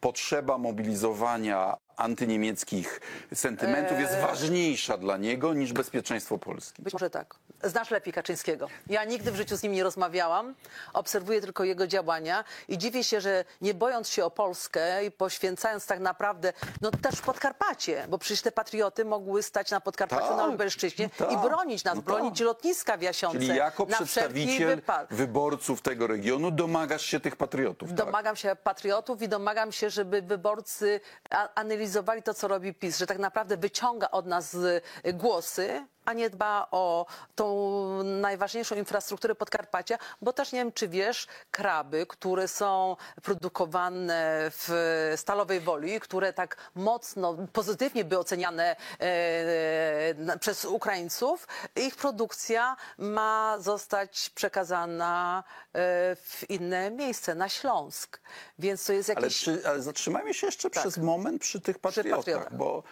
Potrzeba 0.00 0.58
mobilizowania 0.58 1.76
antyniemieckich 2.00 3.00
sentymentów 3.34 3.98
jest 4.00 4.12
Eee. 4.14 4.22
ważniejsza 4.22 4.96
dla 4.98 5.16
niego 5.16 5.54
niż 5.54 5.72
bezpieczeństwo 5.72 6.38
Polski. 6.38 6.82
Być 6.82 6.92
może 6.92 7.10
tak. 7.10 7.34
Znasz 7.62 7.90
lepiej 7.90 8.12
Kaczyńskiego. 8.12 8.68
Ja 8.86 9.04
nigdy 9.04 9.32
w 9.32 9.36
życiu 9.36 9.56
z 9.56 9.62
nim 9.62 9.72
nie 9.72 9.82
rozmawiałam, 9.84 10.54
obserwuję 10.92 11.40
tylko 11.40 11.64
jego 11.64 11.86
działania 11.86 12.44
i 12.68 12.78
dziwię 12.78 13.04
się, 13.04 13.20
że 13.20 13.44
nie 13.60 13.74
bojąc 13.74 14.08
się 14.08 14.24
o 14.24 14.30
Polskę 14.30 15.04
i 15.04 15.10
poświęcając 15.10 15.86
tak 15.86 16.00
naprawdę, 16.00 16.52
no 16.80 16.90
też 16.90 17.20
Podkarpacie, 17.20 18.06
bo 18.08 18.18
przecież 18.18 18.42
te 18.42 18.52
patrioty 18.52 19.04
mogły 19.04 19.42
stać 19.42 19.70
na 19.70 19.80
Podkarpaciu, 19.80 20.28
Tak, 20.28 20.36
na 20.36 20.46
Lubelszczyźnie 20.46 21.10
no 21.20 21.26
tak, 21.26 21.34
i 21.34 21.48
bronić 21.48 21.84
nas, 21.84 21.94
no 21.96 22.02
bronić 22.02 22.38
tak. 22.38 22.46
lotniska 22.46 22.96
w 22.96 23.02
Jasionce. 23.02 23.38
Czyli 23.38 23.56
jako 23.56 23.86
przedstawiciel 23.86 24.82
wyborców 25.10 25.82
tego 25.82 26.06
regionu 26.06 26.50
domagasz 26.50 27.02
się 27.04 27.20
tych 27.20 27.36
patriotów. 27.36 27.88
Tak? 27.88 27.96
Domagam 27.98 28.36
się 28.36 28.56
patriotów 28.64 29.22
i 29.22 29.28
domagam 29.28 29.72
się, 29.72 29.90
żeby 29.90 30.22
wyborcy 30.22 31.00
a- 31.30 31.48
analizowali 31.90 32.22
to, 32.22 32.34
co 32.34 32.48
robi 32.48 32.74
PiS, 32.74 32.98
że 32.98 33.06
tak 33.06 33.18
naprawdę 33.18 33.56
wyciąga 33.56 34.10
od 34.10 34.26
nas 34.26 34.54
y, 34.54 34.80
głosy, 35.12 35.86
a 36.04 36.12
nie 36.12 36.30
dba 36.30 36.68
o 36.70 37.06
tą 37.34 38.02
najważniejszą 38.02 38.74
infrastrukturę 38.74 39.34
Podkarpacia, 39.34 39.98
bo 40.22 40.32
też 40.32 40.52
nie 40.52 40.58
wiem, 40.58 40.72
czy 40.72 40.88
wiesz, 40.88 41.26
kraby, 41.50 42.06
które 42.06 42.48
są 42.48 42.96
produkowane 43.22 44.50
w 44.50 44.68
Stalowej 45.16 45.60
Woli, 45.60 46.00
które 46.00 46.32
tak 46.32 46.56
mocno, 46.74 47.36
pozytywnie 47.52 48.04
by 48.04 48.18
oceniane 48.18 48.76
e, 49.00 50.14
na- 50.14 50.38
przez 50.38 50.64
Ukraińców, 50.64 51.48
ich 51.76 51.96
produkcja 51.96 52.76
ma 52.98 53.56
zostać 53.58 54.30
przekazana 54.30 55.44
e, 55.72 55.72
w 56.16 56.44
inne 56.48 56.90
miejsce, 56.90 57.34
na 57.34 57.48
Śląsk. 57.48 58.20
Więc 58.58 58.84
to 58.86 58.92
jest 58.92 59.10
Ale, 59.10 59.20
jakiś... 59.20 59.36
przy, 59.38 59.62
ale 59.68 59.82
zatrzymajmy 59.82 60.34
się 60.34 60.46
jeszcze 60.46 60.70
przez 60.70 60.98
moment 60.98 61.42
przy 61.42 61.60
tych 61.60 61.78
patriotach, 61.78 62.18
patriotach. 62.18 62.54
bo 62.56 62.82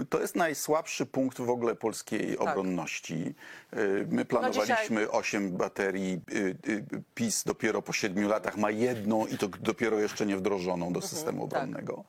y, 0.00 0.06
to 0.10 0.20
jest 0.20 0.36
najsłabszy 0.36 1.06
punkt 1.06 1.40
w 1.40 1.50
ogóle 1.50 1.74
polskiej 1.74 2.21
obronności. 2.38 3.34
Y, 3.76 4.06
My 4.10 4.24
planowaliśmy 4.24 5.10
osiem 5.10 5.56
baterii, 5.56 6.20
y, 6.32 6.56
y, 6.68 6.84
PiS 7.14 7.44
dopiero 7.44 7.82
po 7.82 7.92
siedmiu 7.92 8.28
latach 8.28 8.56
ma 8.56 8.70
jedną 8.70 9.26
i 9.26 9.38
to 9.38 9.48
dopiero 9.48 10.00
jeszcze 10.00 10.26
nie 10.26 10.36
wdrożoną 10.36 10.92
do 10.92 11.00
systemu 11.00 11.44
obronnego. 11.44 12.04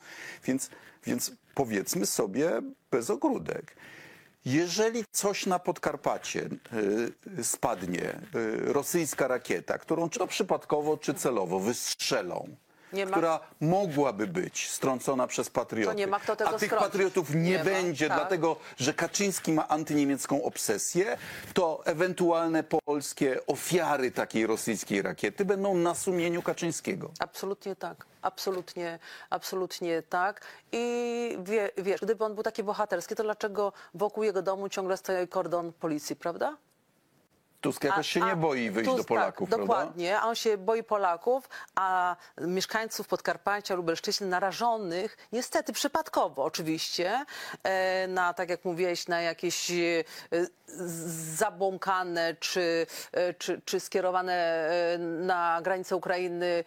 Więc, 0.45 0.69
więc 1.05 1.31
powiedzmy 1.55 2.05
sobie 2.05 2.61
bez 2.91 3.09
ogródek. 3.09 3.75
Jeżeli 4.45 5.03
coś 5.11 5.45
na 5.45 5.59
Podkarpacie 5.59 6.49
y, 7.39 7.43
spadnie, 7.43 8.19
rosyjska 8.65 9.27
rakieta, 9.27 9.77
którą 9.77 10.09
czy 10.09 10.19
to 10.19 10.27
przypadkowo, 10.27 10.97
czy 10.97 11.13
celowo 11.13 11.59
wystrzelą, 11.59 12.55
Nie 12.93 13.05
ma- 13.05 13.11
która 13.11 13.39
mogłaby 13.61 14.27
być 14.27 14.69
strącona 14.69 15.27
przez 15.27 15.49
patrioty, 15.49 15.91
To 15.91 15.97
nie 15.97 16.07
ma 16.07 16.19
kto 16.19 16.35
tego 16.35 16.49
a 16.49 16.53
tych 16.53 16.67
strącić. 16.69 16.87
patriotów 16.91 17.29
nie, 17.35 17.41
Nie 17.41 17.57
ma, 17.57 17.63
będzie, 17.63 18.07
tak. 18.07 18.17
dlatego 18.17 18.55
że 18.77 18.93
Kaczyński 18.93 19.51
ma 19.53 19.67
antyniemiecką 19.67 20.43
obsesję, 20.43 21.17
to 21.53 21.81
ewentualne 21.85 22.63
polskie 22.63 23.45
ofiary 23.47 24.11
takiej 24.11 24.47
rosyjskiej 24.47 25.01
rakiety 25.01 25.45
będą 25.45 25.75
na 25.75 25.95
sumieniu 25.95 26.41
Kaczyńskiego. 26.41 27.11
Absolutnie 27.19 27.75
tak. 27.75 28.05
Absolutnie, 28.21 28.99
absolutnie 29.29 30.01
tak. 30.01 30.41
I 30.71 31.37
wie, 31.43 31.71
wiesz, 31.77 32.01
gdyby 32.01 32.25
on 32.25 32.33
był 32.33 32.43
taki 32.43 32.63
bohaterski, 32.63 33.15
to 33.15 33.23
dlaczego 33.23 33.73
wokół 33.93 34.23
jego 34.23 34.41
domu 34.41 34.69
ciągle 34.69 34.97
stoi 34.97 35.27
kordon 35.27 35.73
policji, 35.73 36.15
prawda? 36.15 36.57
Tusk 37.63 37.83
jakoś 37.83 38.09
się 38.09 38.19
nie 38.19 38.31
a 38.31 38.35
boi 38.35 38.69
wyjść 38.69 38.89
Tusk, 38.89 39.03
do 39.03 39.07
Polaków, 39.07 39.49
tak, 39.49 39.57
prawda? 39.57 39.73
Dokładnie, 39.73 40.19
a 40.19 40.27
on 40.27 40.35
się 40.35 40.57
boi 40.57 40.83
Polaków, 40.83 41.49
a 41.75 42.15
mieszkańców 42.41 43.07
Podkarpacia, 43.07 43.75
Lubelszczyzny 43.75 44.27
narażonych, 44.27 45.17
niestety 45.31 45.73
przypadkowo 45.73 46.43
oczywiście, 46.43 47.25
e, 47.63 48.07
na, 48.07 48.33
tak 48.33 48.49
jak 48.49 48.65
mówiłeś, 48.65 49.07
na 49.07 49.21
jakieś 49.21 49.71
e, 49.71 50.03
zabłąkane 51.37 52.35
czy, 52.39 52.87
e, 53.11 53.33
czy, 53.33 53.61
czy 53.65 53.79
skierowane 53.79 54.69
na 54.99 55.59
granicę 55.61 55.95
Ukrainy 55.95 56.63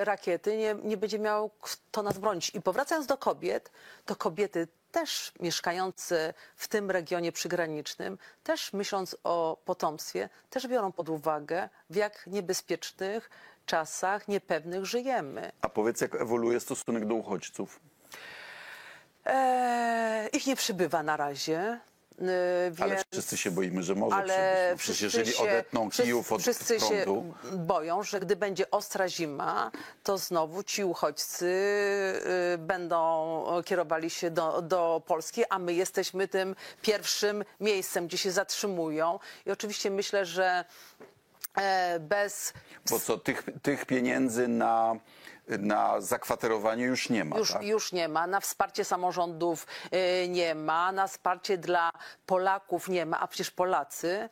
rakiety, 0.00 0.56
nie, 0.56 0.74
nie 0.82 0.96
będzie 0.96 1.18
miał 1.18 1.50
kto 1.60 2.02
nas 2.02 2.18
bronić. 2.18 2.50
I 2.54 2.62
powracając 2.62 3.06
do 3.06 3.16
kobiet, 3.16 3.70
to 4.04 4.16
kobiety 4.16 4.68
też 5.00 5.32
mieszkające 5.40 6.34
w 6.56 6.68
tym 6.68 6.90
regionie 6.90 7.32
przygranicznym, 7.32 8.18
też 8.42 8.72
myśląc 8.72 9.16
o 9.24 9.58
potomstwie, 9.64 10.28
też 10.50 10.66
biorą 10.66 10.92
pod 10.92 11.08
uwagę, 11.08 11.68
w 11.90 11.96
jak 11.96 12.26
niebezpiecznych 12.26 13.30
czasach, 13.66 14.28
niepewnych 14.28 14.84
żyjemy. 14.84 15.52
A 15.60 15.68
powiedz, 15.68 16.00
jak 16.00 16.14
ewoluuje 16.14 16.60
stosunek 16.60 17.06
do 17.06 17.14
uchodźców? 17.14 17.80
Eee, 19.24 20.28
ich 20.32 20.46
nie 20.46 20.56
przybywa 20.56 21.02
na 21.02 21.16
razie. 21.16 21.80
Ale 22.80 22.90
więc- 22.94 23.04
wszyscy 23.12 23.36
się 23.36 23.50
boimy, 23.50 23.82
że 23.82 23.94
może 23.94 24.16
ale 24.16 24.26
przybyć. 24.34 24.70
No 24.70 24.76
Przecież 24.78 24.96
wszyscy 24.98 25.18
jeżeli 25.18 25.36
się, 25.36 25.42
odetną 25.42 25.90
wszyscy- 25.90 26.02
Kijów 26.02 26.32
od 26.32 26.40
wszyscy 26.42 26.80
się 26.80 26.86
prądu, 27.04 27.34
boją, 27.52 28.02
że 28.02 28.20
gdy 28.20 28.36
będzie 28.36 28.70
ostra 28.70 29.08
zima, 29.08 29.70
to 30.04 30.18
znowu 30.18 30.62
ci 30.62 30.84
uchodźcy 30.84 31.46
y, 32.54 32.58
będą 32.58 33.44
kierowali 33.64 34.10
się 34.10 34.30
do, 34.30 34.62
do 34.62 35.02
Polski, 35.06 35.44
a 35.50 35.58
my 35.58 35.74
jesteśmy 35.74 36.28
tym 36.28 36.56
pierwszym 36.82 37.44
miejscem, 37.60 38.06
gdzie 38.06 38.18
się 38.18 38.30
zatrzymują. 38.30 39.18
I 39.46 39.50
oczywiście 39.50 39.90
myślę, 39.90 40.26
że 40.26 40.64
bez 42.00 42.52
bo 42.90 42.98
co, 43.00 43.18
tych, 43.18 43.42
tych 43.62 43.86
pieniędzy 43.86 44.48
na, 44.48 44.94
na 45.48 46.00
zakwaterowanie 46.00 46.84
już 46.84 47.08
nie 47.08 47.24
ma, 47.24 47.38
Już, 47.38 47.52
tak? 47.52 47.62
już 47.62 47.92
nie 47.92 48.08
ma, 48.08 48.26
na 48.26 48.40
wsparcie 48.40 48.84
samorządów 48.84 49.66
y, 50.24 50.28
nie 50.28 50.54
ma, 50.54 50.92
na 50.92 51.06
wsparcie 51.06 51.58
dla 51.58 51.90
Polaków 52.26 52.88
nie 52.88 53.06
ma, 53.06 53.20
a 53.20 53.28
przecież 53.28 53.50
Polacy 53.50 54.28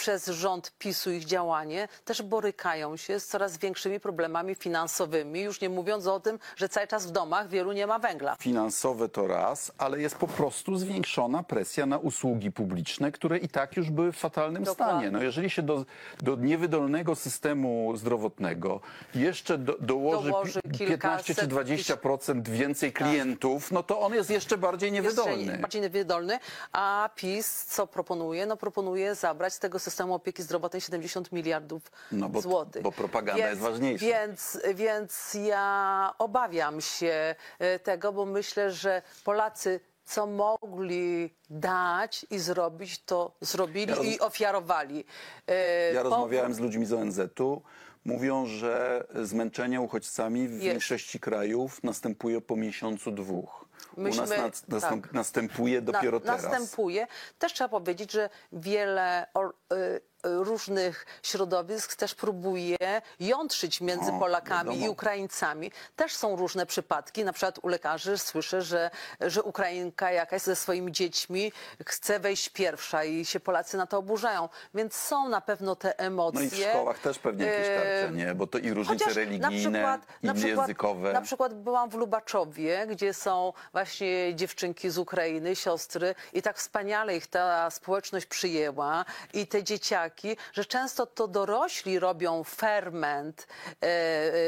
przez 0.00 0.26
rząd 0.26 0.72
PiSu 0.78 1.10
ich 1.10 1.24
działanie 1.24 1.88
też 2.04 2.22
borykają 2.22 2.96
się 2.96 3.20
z 3.20 3.26
coraz 3.26 3.58
większymi 3.58 4.00
problemami 4.00 4.54
finansowymi, 4.54 5.40
już 5.40 5.60
nie 5.60 5.68
mówiąc 5.68 6.06
o 6.06 6.20
tym, 6.20 6.38
że 6.56 6.68
cały 6.68 6.86
czas 6.86 7.06
w 7.06 7.10
domach 7.10 7.48
wielu 7.48 7.72
nie 7.72 7.86
ma 7.86 7.98
węgla. 7.98 8.36
Finansowe 8.40 9.08
to 9.08 9.26
raz, 9.26 9.72
ale 9.78 10.00
jest 10.00 10.14
po 10.16 10.26
prostu 10.28 10.76
zwiększona 10.76 11.42
presja 11.42 11.86
na 11.86 11.98
usługi 11.98 12.52
publiczne, 12.52 13.12
które 13.12 13.38
i 13.38 13.48
tak 13.48 13.76
już 13.76 13.90
były 13.90 14.12
w 14.12 14.16
fatalnym 14.16 14.64
Dokładnie. 14.64 14.94
stanie. 14.94 15.10
No 15.10 15.22
jeżeli 15.22 15.50
się 15.50 15.62
do, 15.62 15.84
do 16.20 16.36
niewydolnego 16.36 17.14
systemu 17.14 17.96
zdrowotnego 17.96 18.80
jeszcze 19.14 19.58
do, 19.58 19.76
dołoży, 19.80 20.30
Dołoży 20.30 20.60
pi- 20.62 20.78
kilkaset 20.78 21.26
15 21.26 21.34
czy 21.34 21.46
20% 21.94 22.48
więcej 22.48 22.92
klientów, 22.92 23.70
no 23.70 23.82
to 23.82 24.00
on 24.00 24.14
jest 24.14 24.30
jeszcze 24.30 24.58
bardziej 24.58 24.92
niewydolny. 24.92 25.42
Jeszcze 25.42 25.58
bardziej 25.58 25.80
niewydolny. 25.82 26.38
A 26.72 27.10
PiS 27.16 27.64
co 27.66 27.86
proponuje? 27.86 28.46
No 28.46 28.56
proponuje 28.56 29.14
zabrać 29.14 29.52
z 29.54 29.58
tego 29.58 29.78
systemu 29.78 29.89
opieki 29.98 30.42
zdrowotnej 30.42 30.80
70 30.80 31.32
miliardów 31.32 31.82
No 32.12 32.28
bo- 32.28 32.40
złotych. 32.40 32.82
bo 32.82 32.92
propaganda 32.92 33.48
jest 33.48 33.60
ważniejsza. 33.60 34.06
Więc, 34.06 34.58
więc 34.74 35.34
ja 35.44 36.14
obawiam 36.18 36.80
się 36.80 37.34
e, 37.58 37.78
tego, 37.78 38.12
bo 38.12 38.26
myślę, 38.26 38.70
że 38.72 39.02
Polacy 39.24 39.80
co 40.04 40.26
mogli 40.26 41.34
dać 41.50 42.26
i 42.30 42.38
zrobić, 42.38 43.02
to 43.04 43.36
zrobili 43.40 43.92
Ja 43.92 44.02
i 44.02 44.18
ofiarowali. 44.20 45.04
E, 45.46 45.92
Ja 45.92 46.02
po- 46.02 46.08
rozmawiałem 46.10 46.54
z 46.54 46.58
ludźmi 46.58 46.86
z 46.86 46.92
ONZ-u. 46.92 47.62
Mówią, 48.04 48.46
że 48.46 49.04
zmęczenie 49.22 49.80
uchodźcami 49.80 50.48
w 50.48 50.52
Jest. 50.52 50.64
większości 50.64 51.20
krajów 51.20 51.82
następuje 51.84 52.40
po 52.40 52.56
miesiącu, 52.56 53.10
dwóch. 53.12 53.64
U 53.96 54.00
nas 54.02 54.16
Myśmy- 54.16 54.38
nas, 54.38 54.82
tak. 54.82 55.12
następuje 55.12 55.82
dopiero 55.82 56.18
na, 56.18 56.24
teraz. 56.24 56.42
Następuje. 56.42 57.06
Też 57.38 57.52
trzeba 57.52 57.68
powiedzieć, 57.68 58.12
że 58.12 58.30
wiele 58.52 59.26
or, 59.34 59.54
y, 59.72 60.00
różnych 60.22 61.06
środowisk 61.22 61.96
też 61.96 62.14
próbuje 62.14 62.76
jątrzyć 63.20 63.80
między 63.80 64.12
Polakami 64.12 64.70
wiadomo. 64.70 64.86
i 64.86 64.88
Ukraińcami. 64.88 65.72
Też 65.96 66.16
są 66.16 66.36
różne 66.36 66.66
przypadki. 66.66 67.24
Na 67.24 67.32
przykład 67.32 67.58
u 67.62 67.68
lekarzy 67.68 68.18
słyszę, 68.18 68.62
że, 68.62 68.90
że 69.20 69.42
Ukrainka 69.42 70.12
jakaś 70.12 70.42
ze 70.42 70.56
swoimi 70.56 70.92
dziećmi 70.92 71.52
chce 71.86 72.20
wejść 72.20 72.48
pierwsza 72.48 73.04
i 73.04 73.24
się 73.24 73.40
Polacy 73.40 73.76
na 73.76 73.86
to 73.86 73.98
oburzają. 73.98 74.48
Więc 74.74 74.94
są 74.94 75.28
na 75.28 75.40
pewno 75.40 75.76
te 75.76 75.98
emocje. 75.98 76.40
No 76.40 76.46
i 76.46 76.50
w 76.50 76.68
szkołach 76.68 76.98
też 76.98 77.18
pewnie 77.18 77.46
jakieś 77.46 77.68
E, 77.68 77.76
tarcia, 77.76 78.16
nie? 78.16 78.34
Bo 78.34 78.46
to 78.46 78.58
i 78.58 78.70
różnice 78.70 79.04
Chociaż 79.04 79.16
religijne, 79.16 80.00
i 80.22 80.26
na 80.26 80.34
przykład, 80.34 80.46
językowe. 80.46 81.12
Na 81.12 81.20
przykład 81.22 81.54
byłam 81.54 81.90
w 81.90 81.94
Lubaczowie, 81.94 82.86
gdzie 82.86 83.14
są 83.14 83.52
właśnie 83.72 84.34
dziewczynki 84.34 84.90
z 84.90 84.98
Ukrainy, 84.98 85.56
siostry 85.56 86.14
i 86.32 86.42
tak 86.42 86.58
wspaniale 86.58 87.16
ich 87.16 87.26
ta 87.26 87.70
społeczność 87.70 88.26
przyjęła 88.26 89.04
i 89.32 89.46
te 89.46 89.62
dzieciaki, 89.64 90.09
że 90.52 90.64
często 90.64 91.06
to 91.06 91.28
dorośli 91.28 91.98
robią 91.98 92.44
ferment 92.44 93.46
e, 93.46 93.86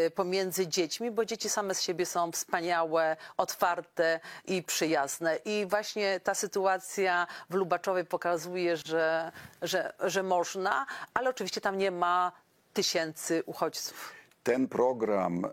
e, 0.07 0.11
pomiędzy 0.11 0.67
dziećmi, 0.67 1.11
bo 1.11 1.25
dzieci 1.25 1.49
same 1.49 1.75
z 1.75 1.83
siebie 1.83 2.07
są 2.07 2.33
wspaniałe, 2.33 3.17
otwarte 3.37 4.21
i 4.45 4.63
przyjazne. 4.63 5.37
I 5.37 5.67
właśnie 5.67 6.21
ta 6.21 6.35
sytuacja 6.35 7.27
w 7.51 7.55
Lubaczowej 7.55 8.05
pokazuje, 8.05 8.77
że, 8.77 9.33
że, 9.63 9.93
że 10.01 10.23
można, 10.23 10.87
ale 11.15 11.31
oczywiście 11.31 11.61
tam 11.61 11.79
nie 11.79 11.91
ma 11.91 12.33
tysięcy 12.73 13.43
uchodźców. 13.47 14.13
Ten 14.43 14.69
program 14.69 15.47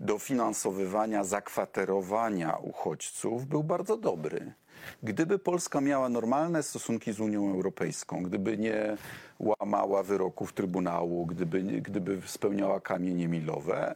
dofinansowywania 0.00 1.24
zakwaterowania 1.24 2.56
uchodźców 2.56 3.46
był 3.46 3.64
bardzo 3.64 3.96
dobry. 3.96 4.54
Gdyby 5.02 5.38
Polska 5.38 5.80
miała 5.80 6.08
normalne 6.08 6.62
stosunki 6.62 7.12
z 7.12 7.20
Unią 7.20 7.50
Europejską, 7.50 8.22
gdyby 8.22 8.58
nie 8.58 8.96
łamała 9.38 10.02
wyroków 10.02 10.52
Trybunału, 10.52 11.26
gdyby, 11.26 11.62
gdyby 11.62 12.20
spełniała 12.26 12.80
kamienie 12.80 13.28
milowe, 13.28 13.94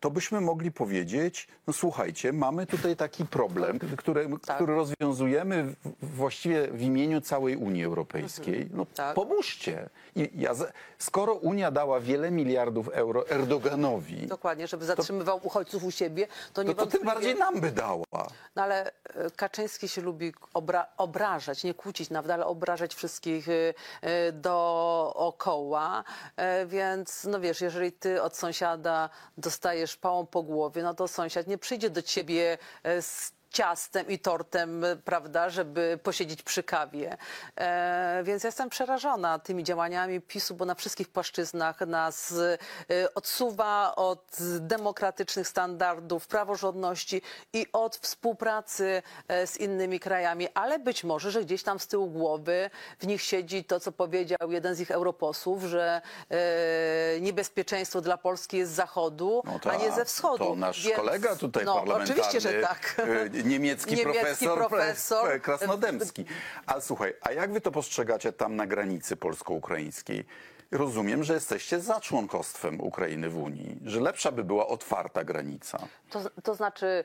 to 0.00 0.10
byśmy 0.10 0.40
mogli 0.40 0.72
powiedzieć, 0.72 1.48
no 1.66 1.72
słuchajcie, 1.72 2.32
mamy 2.32 2.66
tutaj 2.66 2.96
taki 2.96 3.24
problem, 3.26 3.78
który, 3.96 4.28
Tak. 4.46 4.56
który 4.56 4.74
rozwiązujemy 4.74 5.62
w, 5.64 5.76
właściwie 6.16 6.68
w 6.68 6.82
imieniu 6.82 7.20
całej 7.20 7.56
Unii 7.56 7.84
Europejskiej. 7.84 8.68
No 8.72 8.86
Tak. 8.94 9.14
pomóżcie. 9.14 9.88
I 10.16 10.30
ja, 10.34 10.52
skoro 10.98 11.34
Unia 11.34 11.70
dała 11.70 12.00
wiele 12.00 12.30
miliardów 12.30 12.88
euro 12.88 13.28
Erdoganowi, 13.28 14.26
Dokładnie, 14.26 14.66
żeby 14.66 14.84
zatrzymywał 14.84 15.40
uchodźców 15.42 15.84
u 15.84 15.90
siebie, 15.90 16.26
to 16.52 16.64
no 16.64 16.74
to 16.74 16.86
tym 16.86 17.00
niewątpliwie- 17.00 17.04
bardziej 17.04 17.34
nam 17.34 17.60
by 17.60 17.70
dała. 17.70 18.04
No 18.56 18.62
ale 18.62 18.86
e, 18.86 18.92
Kaczyński 19.36 19.88
się 19.88 20.02
lubi 20.02 20.32
obra 20.54 20.86
obrażać, 20.96 21.64
nie 21.64 21.74
kłócić 21.74 22.10
nawet, 22.10 22.30
ale 22.30 22.46
obrażać 22.46 22.94
wszystkich 22.94 23.46
e, 23.48 24.32
dookoła. 24.32 26.04
Więc, 26.66 27.24
no 27.24 27.40
wiesz, 27.40 27.60
jeżeli 27.60 27.92
ty 27.92 28.22
od 28.22 28.36
sąsiada 28.36 29.10
dostajesz 29.38 29.65
pałą 29.96 30.26
po 30.26 30.42
głowie, 30.42 30.82
no 30.82 30.94
to 30.94 31.08
sąsiad 31.08 31.46
nie 31.46 31.58
przyjdzie 31.58 31.90
do 31.90 32.02
ciebie 32.02 32.58
e, 32.82 33.02
z 33.02 33.35
ciastem 33.56 34.08
i 34.08 34.18
tortem, 34.18 34.84
e, 34.84 34.96
prawda, 34.96 35.50
żeby 35.50 35.98
posiedzieć 36.02 36.42
przy 36.42 36.62
kawie. 36.62 37.16
E, 37.56 38.22
więc 38.24 38.42
ja 38.42 38.48
jestem 38.48 38.68
przerażona 38.68 39.38
tymi 39.38 39.64
działaniami 39.64 40.20
PiSu, 40.20 40.54
bo 40.54 40.64
na 40.64 40.74
wszystkich 40.74 41.08
płaszczyznach 41.08 41.80
nas 41.80 42.34
e, 42.90 43.14
odsuwa 43.14 43.96
od 43.96 44.36
demokratycznych 44.60 45.48
standardów, 45.48 46.26
praworządności 46.26 47.22
i 47.52 47.66
od 47.72 47.96
współpracy 47.96 49.02
e, 49.28 49.46
z 49.46 49.56
innymi 49.56 50.00
krajami, 50.00 50.48
ale 50.54 50.78
być 50.78 51.04
może, 51.04 51.30
że 51.30 51.44
gdzieś 51.44 51.62
tam 51.62 51.78
z 51.78 51.86
tyłu 51.86 52.10
głowy 52.10 52.70
w 52.98 53.06
nich 53.06 53.22
siedzi 53.22 53.64
to, 53.64 53.80
co 53.80 53.92
powiedział 53.92 54.50
jeden 54.50 54.74
z 54.74 54.80
ich 54.80 54.90
europosłów, 54.90 55.62
że 55.62 56.00
e, 56.30 57.20
niebezpieczeństwo 57.20 58.00
dla 58.00 58.16
Polski 58.16 58.56
jest 58.56 58.72
z 58.72 58.74
zachodu, 58.74 59.42
No 59.44 59.70
a 59.70 59.76
nie 59.76 59.86
tak, 59.86 59.96
ze 59.96 60.04
wschodu. 60.04 60.44
To 60.44 60.56
nasz 60.56 60.84
Więc- 60.84 60.96
kolega 60.96 61.36
tutaj 61.36 61.64
no, 61.64 61.74
parlamentarny. 61.74 62.14
Oczywiście, 62.14 62.40
że 62.40 62.60
tak. 62.62 62.96
Niemiecki, 63.48 63.94
Niemiecki 63.96 64.20
profesor, 64.22 64.58
profesor. 64.68 65.28
Pre- 65.28 65.40
Krasnodębski. 65.40 66.24
A 66.66 66.80
słuchaj, 66.80 67.14
a 67.20 67.32
jak 67.32 67.52
wy 67.52 67.60
to 67.60 67.70
postrzegacie 67.70 68.32
tam 68.32 68.56
na 68.56 68.66
granicy 68.66 69.16
polsko-ukraińskiej? 69.16 70.24
Rozumiem, 70.70 71.24
że 71.24 71.34
jesteście 71.34 71.80
za 71.80 72.00
członkostwem 72.00 72.80
Ukrainy 72.80 73.30
w 73.30 73.38
Unii, 73.38 73.78
że 73.84 74.00
lepsza 74.00 74.32
by 74.32 74.44
była 74.44 74.66
otwarta 74.66 75.24
granica. 75.24 75.78
To, 76.10 76.20
to 76.42 76.54
znaczy, 76.54 77.04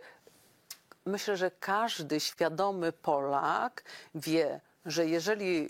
myślę, 1.05 1.37
że 1.37 1.51
każdy 1.59 2.19
świadomy 2.19 2.91
Polak 2.91 3.83
wie, 4.15 4.59
że 4.85 5.05
jeżeli 5.05 5.69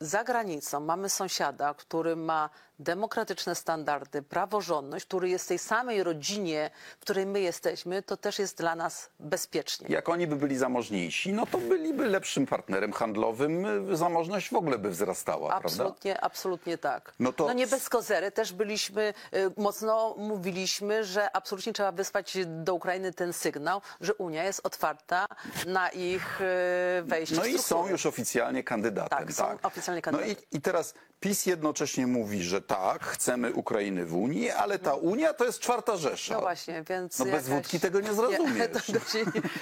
za 0.00 0.24
granicą 0.24 0.80
mamy 0.80 1.08
sąsiada, 1.08 1.74
który 1.74 2.16
ma 2.16 2.50
demokratyczne 2.84 3.54
standardy, 3.54 4.22
praworządność, 4.22 5.04
który 5.06 5.28
jest 5.28 5.44
w 5.44 5.48
tej 5.48 5.58
samej 5.58 6.02
rodzinie, 6.02 6.70
w 6.98 7.00
której 7.00 7.26
my 7.26 7.40
jesteśmy, 7.40 8.02
to 8.02 8.16
też 8.16 8.38
jest 8.38 8.56
dla 8.58 8.74
nas 8.74 9.10
bezpiecznie. 9.20 9.86
Jak 9.90 10.08
oni 10.08 10.26
by 10.26 10.36
byli 10.36 10.56
zamożniejsi, 10.56 11.32
no 11.32 11.46
to 11.46 11.58
byliby 11.58 12.06
lepszym 12.06 12.46
partnerem 12.46 12.92
handlowym, 12.92 13.66
y, 13.90 13.96
zamożność 13.96 14.50
w 14.50 14.54
ogóle 14.54 14.78
by 14.78 14.90
wzrastała, 14.90 15.48
prawda? 15.48 15.66
Absolutnie, 15.68 16.20
absolutnie 16.20 16.78
tak. 16.78 17.12
No 17.18 17.30
No, 17.30 17.32
to- 17.32 17.52
nie 17.52 17.66
bez 17.66 17.88
kozery 17.88 18.30
też 18.32 18.52
byliśmy, 18.52 19.14
y, 19.34 19.50
mocno 19.56 20.14
mówiliśmy, 20.18 21.04
że 21.04 21.36
absolutnie 21.36 21.72
trzeba 21.72 21.92
wysłać 21.92 22.38
do 22.46 22.74
Ukrainy 22.74 23.12
ten 23.12 23.32
sygnał, 23.32 23.80
że 24.00 24.14
Unia 24.14 24.44
jest 24.44 24.60
otwarta 24.66 25.26
na 25.66 25.88
ich 25.88 26.40
y, 26.40 27.02
wejście 27.02 27.36
No 27.36 27.44
i 27.44 27.58
są 27.58 27.88
już 27.88 28.06
oficjalnie 28.06 28.64
kandydatem. 28.64 29.18
Tak, 29.18 29.32
są 29.32 29.58
oficjalnie 29.62 29.98
No 29.98 30.02
kandydatem. 30.02 30.44
i, 30.52 30.56
i 30.56 30.60
teraz 30.60 30.94
PiS 31.20 31.46
jednocześnie 31.46 32.06
mówi, 32.06 32.42
że 32.42 32.62
tak, 32.70 33.04
chcemy 33.04 33.52
Ukrainy 33.52 34.06
w 34.06 34.14
Unii, 34.14 34.50
ale 34.50 34.78
ta 34.78 34.94
Unia 34.94 35.34
to 35.34 35.44
jest 35.44 35.60
czwarta 35.60 35.96
Rzesza. 35.96 36.34
No 36.34 36.40
właśnie, 36.40 36.82
więc. 36.88 37.18
No 37.18 37.24
bez 37.24 37.34
jakaś- 37.34 37.44
wódki 37.48 37.80
tego 37.80 38.00
nie 38.00 38.14
zrozumiesz. 38.18 38.54
Nie, 38.58 38.68
tego 38.68 38.80
się, 38.80 39.00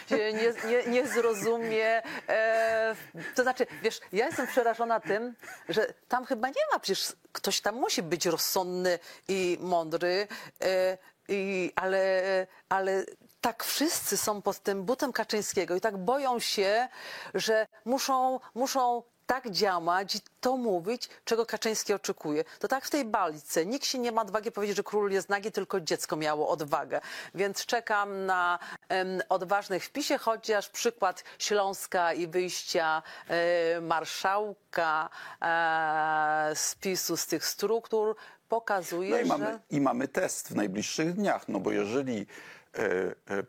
się 0.09 0.33
nie, 0.33 0.55
nie, 0.71 0.91
nie 0.93 1.07
zrozumie. 1.09 2.03
E, 2.29 2.95
to 3.35 3.43
znaczy, 3.43 3.67
wiesz, 3.83 4.01
ja 4.13 4.27
jestem 4.27 4.47
przerażona 4.47 5.01
tym, 5.01 5.35
że 5.69 5.95
tam 6.09 6.25
chyba 6.25 6.49
nie 6.49 6.63
ma, 6.73 6.79
przecież 6.79 7.13
ktoś 7.33 7.61
tam 7.61 7.75
musi 7.75 8.03
być 8.03 8.27
rozsądny 8.27 8.99
i 9.29 9.59
mądry, 9.61 10.29
e, 10.63 10.99
i, 11.29 11.73
ale, 11.77 12.23
ale 12.69 13.05
tak 13.41 13.65
wszyscy 13.65 14.17
są 14.17 14.43
pod 14.43 14.59
tym 14.59 14.85
butem 14.85 15.13
Kaczyńskiego 15.13 15.77
i 15.77 15.81
tak 15.81 15.97
boją 15.97 16.39
się, 16.39 16.89
że 17.35 17.67
muszą, 17.85 18.41
muszą 18.55 19.03
tak 19.29 19.51
działać 19.51 20.15
i 20.15 20.21
to 20.41 20.57
mówić, 20.57 21.09
czego 21.25 21.47
Kaczyński 21.47 21.95
oczekuje. 21.95 22.45
To 22.59 22.69
tak 22.69 22.85
w 22.85 22.91
tej 22.91 23.05
bajce. 23.05 23.67
Nikt 23.67 23.87
się 23.87 23.99
nie 23.99 24.13
ma 24.13 24.23
odwagi 24.23 24.53
powiedzieć, 24.53 24.77
że 24.77 24.83
król 24.83 25.11
jest 25.13 25.29
nagi, 25.29 25.53
tylko 25.53 25.81
dziecko 25.81 26.17
miało 26.17 26.49
odwagę. 26.49 27.01
Więc 27.35 27.67
czekam 27.67 28.27
na 28.27 28.59
em, 28.89 29.23
odważnych 29.29 29.85
w 29.85 29.91
PiSie, 29.91 30.19
chociaż 30.19 30.69
przykład 30.69 31.25
Śląska 31.39 32.13
i 32.13 32.27
wyjścia 32.27 33.03
e, 33.29 33.81
marszałka 33.81 35.11
e, 35.43 36.51
z 36.55 36.75
PiSu, 36.75 37.17
z 37.17 37.27
tych 37.27 37.47
struktur 37.47 38.17
pokazuje, 38.49 39.11
No 39.11 39.17
i 39.19 39.23
że... 39.23 39.29
mamy, 39.29 39.59
i 39.71 39.81
mamy 39.81 40.09
test 40.09 40.49
w 40.49 40.55
najbliższych 40.55 41.13
dniach, 41.15 41.49
no 41.49 41.61
bo 41.61 41.71
jeżeli 41.73 42.27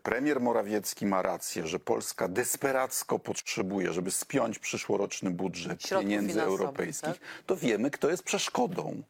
premier 0.02 0.40
Morawiecki 0.40 1.06
ma 1.06 1.22
rację, 1.22 1.66
że 1.66 1.78
Polska 1.78 2.28
desperacko 2.28 3.18
potrzebuje, 3.18 3.92
żeby 3.92 4.10
spiąć 4.10 4.58
przyszłoroczny 4.58 5.30
budżet 5.30 5.82
Środków 5.82 6.10
pieniędzy 6.10 6.42
europejskich, 6.42 7.18
tak? 7.18 7.44
to 7.46 7.56
wiemy, 7.56 7.90
kto 7.90 8.10
jest 8.10 8.22
przeszkodą. 8.22 9.02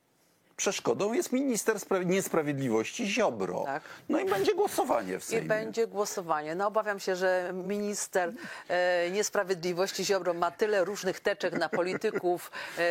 Przeszkodą 0.65 1.13
jest 1.13 1.33
minister 1.33 1.77
Spra- 1.77 2.07
niesprawiedliwości 2.07 3.07
Ziobro. 3.07 3.63
Tak. 3.67 3.83
No 4.09 4.21
i 4.21 4.25
będzie 4.25 4.55
głosowanie 4.55 5.19
w 5.21 5.23
I 5.23 5.27
Sejmie. 5.27 5.49
będzie 5.49 5.87
głosowanie. 5.87 6.55
No 6.55 6.67
obawiam 6.67 7.01
się, 7.01 7.17
że 7.17 7.51
minister 7.55 8.33
e, 8.69 9.11
niesprawiedliwości 9.11 10.05
Ziobro 10.05 10.35
ma 10.35 10.51
tyle 10.51 10.85
różnych 10.85 11.21
teczek 11.21 11.53
na 11.59 11.69
polityków 11.69 12.51
e, 12.79 12.83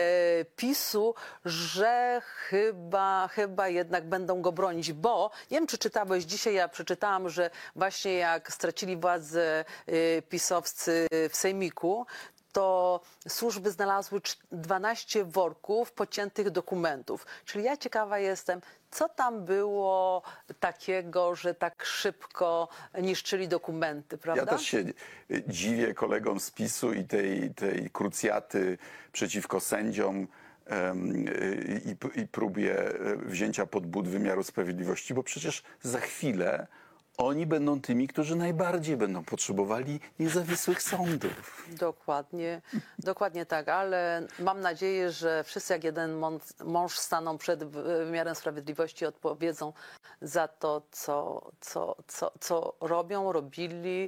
PiSu, 0.56 1.16
że 1.46 2.22
chyba, 2.50 3.28
chyba 3.28 3.68
jednak 3.68 4.06
będą 4.10 4.42
go 4.42 4.52
bronić, 4.52 4.94
bo 4.94 5.32
nie 5.52 5.58
wiem, 5.58 5.68
czy 5.68 5.78
czytałeś 5.78 6.24
dzisiaj, 6.24 6.54
ja 6.54 6.68
przeczytałam, 6.68 7.30
że 7.30 7.50
właśnie 7.76 8.14
jak 8.14 8.54
stracili 8.54 8.98
władzę 8.98 9.66
e, 9.88 10.22
pisowcy 10.22 11.08
w 11.30 11.36
Sejmiku, 11.36 12.06
to 12.52 13.00
służby 13.28 13.72
znalazły 13.72 14.20
cz- 14.20 14.38
12 14.52 15.26
worków 15.26 15.92
pociętych 15.92 16.50
dokumentów. 16.50 17.26
Czyli 17.46 17.64
ja 17.64 17.78
ciekawa 17.78 18.20
jestem, 18.20 18.62
co 18.92 19.10
tam 19.10 19.46
było 19.46 20.22
takiego, 20.60 21.36
że 21.36 21.54
tak 21.54 21.86
szybko 21.86 22.68
niszczyli 23.02 23.48
dokumenty, 23.48 24.18
prawda? 24.18 24.42
Ja 24.42 24.48
też 24.48 24.62
się 24.62 24.84
dziwię 25.48 25.94
kolegom 25.94 26.40
z 26.40 26.52
PiSu 26.52 26.94
i 26.94 27.04
tej, 27.04 27.54
tej 27.54 27.90
krucjaty 27.90 28.78
przeciwko 29.12 29.60
sędziom 29.60 30.28
i, 32.16 32.20
i 32.22 32.28
próbie 32.28 32.92
y, 32.92 33.18
wzięcia 33.18 33.66
pod 33.66 33.88
but 33.88 34.08
wymiaru 34.08 34.44
sprawiedliwości, 34.44 35.14
bo 35.14 35.24
przecież 35.24 35.64
za 35.82 36.00
chwilę 36.00 36.68
oni 37.20 37.46
będą 37.46 37.82
tymi, 37.82 38.08
którzy 38.08 38.36
najbardziej 38.36 38.98
będą 38.98 39.24
potrzebowali 39.24 40.00
niezawisłych 40.20 40.82
sądów. 40.82 41.68
Dokładnie, 41.70 42.62
dokładnie 43.00 43.46
tak, 43.46 43.70
ale 43.70 44.28
mam 44.40 44.62
nadzieję, 44.62 45.12
że 45.12 45.44
wszyscy 45.44 45.74
jak 45.74 45.84
jeden 45.84 46.22
mąż, 46.66 46.98
staną 46.98 47.38
przed 47.38 47.64
wy- 47.64 48.06
wymiarem 48.06 48.36
sprawiedliwości 48.36 49.04
i 49.04 49.08
odpowiedzą 49.08 49.74
za 50.22 50.48
to, 50.48 50.82
co, 50.92 51.42
co, 51.62 51.96
co, 52.08 52.32
co 52.40 52.74
robią, 52.82 53.32
robili 53.32 54.02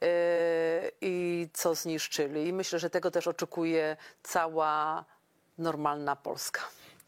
yy, 0.00 0.08
i 1.00 1.48
co 1.52 1.74
zniszczyli. 1.74 2.48
I 2.48 2.52
myślę, 2.52 2.78
że 2.78 2.90
tego 2.90 3.10
też 3.10 3.26
oczekuje 3.26 3.96
cała 4.22 5.04
normalna 5.58 6.16
Polska. 6.16 6.60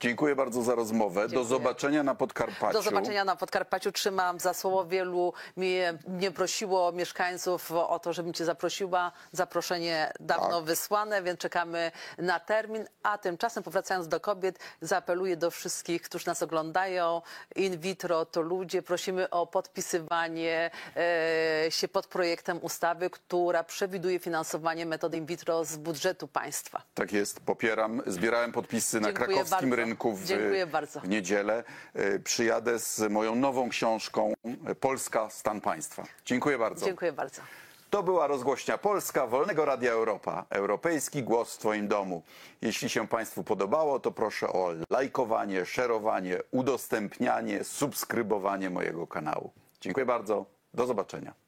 Dziękuję 0.04 0.36
bardzo 0.36 0.62
za 0.62 0.74
rozmowę. 0.74 1.20
Do 1.22 1.28
Dziękuję. 1.28 1.48
zobaczenia 1.48 2.02
na 2.02 2.14
Podkarpaciu. 2.14 2.72
Do 2.72 2.82
zobaczenia 2.82 3.24
na 3.24 3.36
Podkarpaciu. 3.36 3.92
Trzymam 3.92 4.40
za 4.40 4.54
słowo. 4.54 4.84
Wielu 4.84 5.32
mnie, 5.56 5.98
mnie 6.08 6.30
prosiło, 6.30 6.92
mieszkańców, 6.92 7.72
o 7.72 7.98
to, 7.98 8.12
żebym 8.12 8.32
cię 8.32 8.44
zaprosiła. 8.44 9.12
Zaproszenie 9.32 10.12
dawno 10.20 10.56
Tak. 10.56 10.64
wysłane, 10.64 11.22
więc 11.22 11.40
czekamy 11.40 11.92
na 12.18 12.40
termin. 12.40 12.84
A 13.02 13.18
tymczasem, 13.18 13.62
powracając 13.62 14.08
do 14.08 14.20
kobiet, 14.20 14.58
zaapeluję 14.80 15.36
do 15.36 15.50
wszystkich, 15.50 16.02
którzy 16.02 16.26
nas 16.26 16.42
oglądają. 16.42 17.22
In 17.56 17.78
vitro 17.78 18.24
to 18.26 18.40
ludzie. 18.40 18.82
Prosimy 18.82 19.30
o 19.30 19.46
podpisywanie 19.46 20.70
e, 20.96 21.70
się 21.70 21.88
pod 21.88 22.06
projektem 22.06 22.58
ustawy, 22.62 23.10
która 23.10 23.64
przewiduje 23.64 24.18
finansowanie 24.18 24.86
metody 24.86 25.16
in 25.16 25.26
vitro 25.26 25.64
z 25.64 25.76
budżetu 25.76 26.28
państwa. 26.28 26.82
Tak 26.94 27.12
jest, 27.12 27.40
popieram. 27.40 28.02
Zbierałem 28.06 28.52
podpisy 28.52 29.00
na 29.00 29.08
Dziękuję 29.08 29.26
krakowskim 29.26 29.70
bardzo. 29.70 29.76
rynku 29.76 29.93
w, 30.02 30.24
Dziękuję 30.24 30.66
bardzo. 30.66 31.00
w 31.00 31.08
niedzielę. 31.08 31.64
E, 31.94 32.18
Przyjadę 32.18 32.78
z 32.78 33.00
moją 33.10 33.34
nową 33.34 33.68
książką 33.68 34.32
e, 34.66 34.74
Polska 34.74 35.30
Stan 35.30 35.60
Państwa. 35.60 36.04
Dziękuję 36.24 36.58
bardzo. 36.58 36.86
Dziękuję 36.86 37.12
bardzo. 37.12 37.42
To 37.90 38.02
była 38.02 38.26
rozgłośnia 38.26 38.78
Polska 38.78 39.26
Wolnego 39.26 39.64
Radia 39.64 39.92
Europa. 39.92 40.44
Europejski 40.50 41.22
głos 41.22 41.54
w 41.54 41.58
Twoim 41.58 41.88
domu. 41.88 42.22
Jeśli 42.62 42.88
się 42.88 43.08
Państwu 43.08 43.44
podobało, 43.44 44.00
to 44.00 44.10
proszę 44.10 44.48
o 44.48 44.70
lajkowanie, 44.90 45.66
szerowanie, 45.66 46.38
udostępnianie, 46.50 47.64
subskrybowanie 47.64 48.70
mojego 48.70 49.06
kanału. 49.06 49.50
Dziękuję 49.80 50.06
bardzo. 50.06 50.46
Do 50.74 50.86
zobaczenia. 50.86 51.43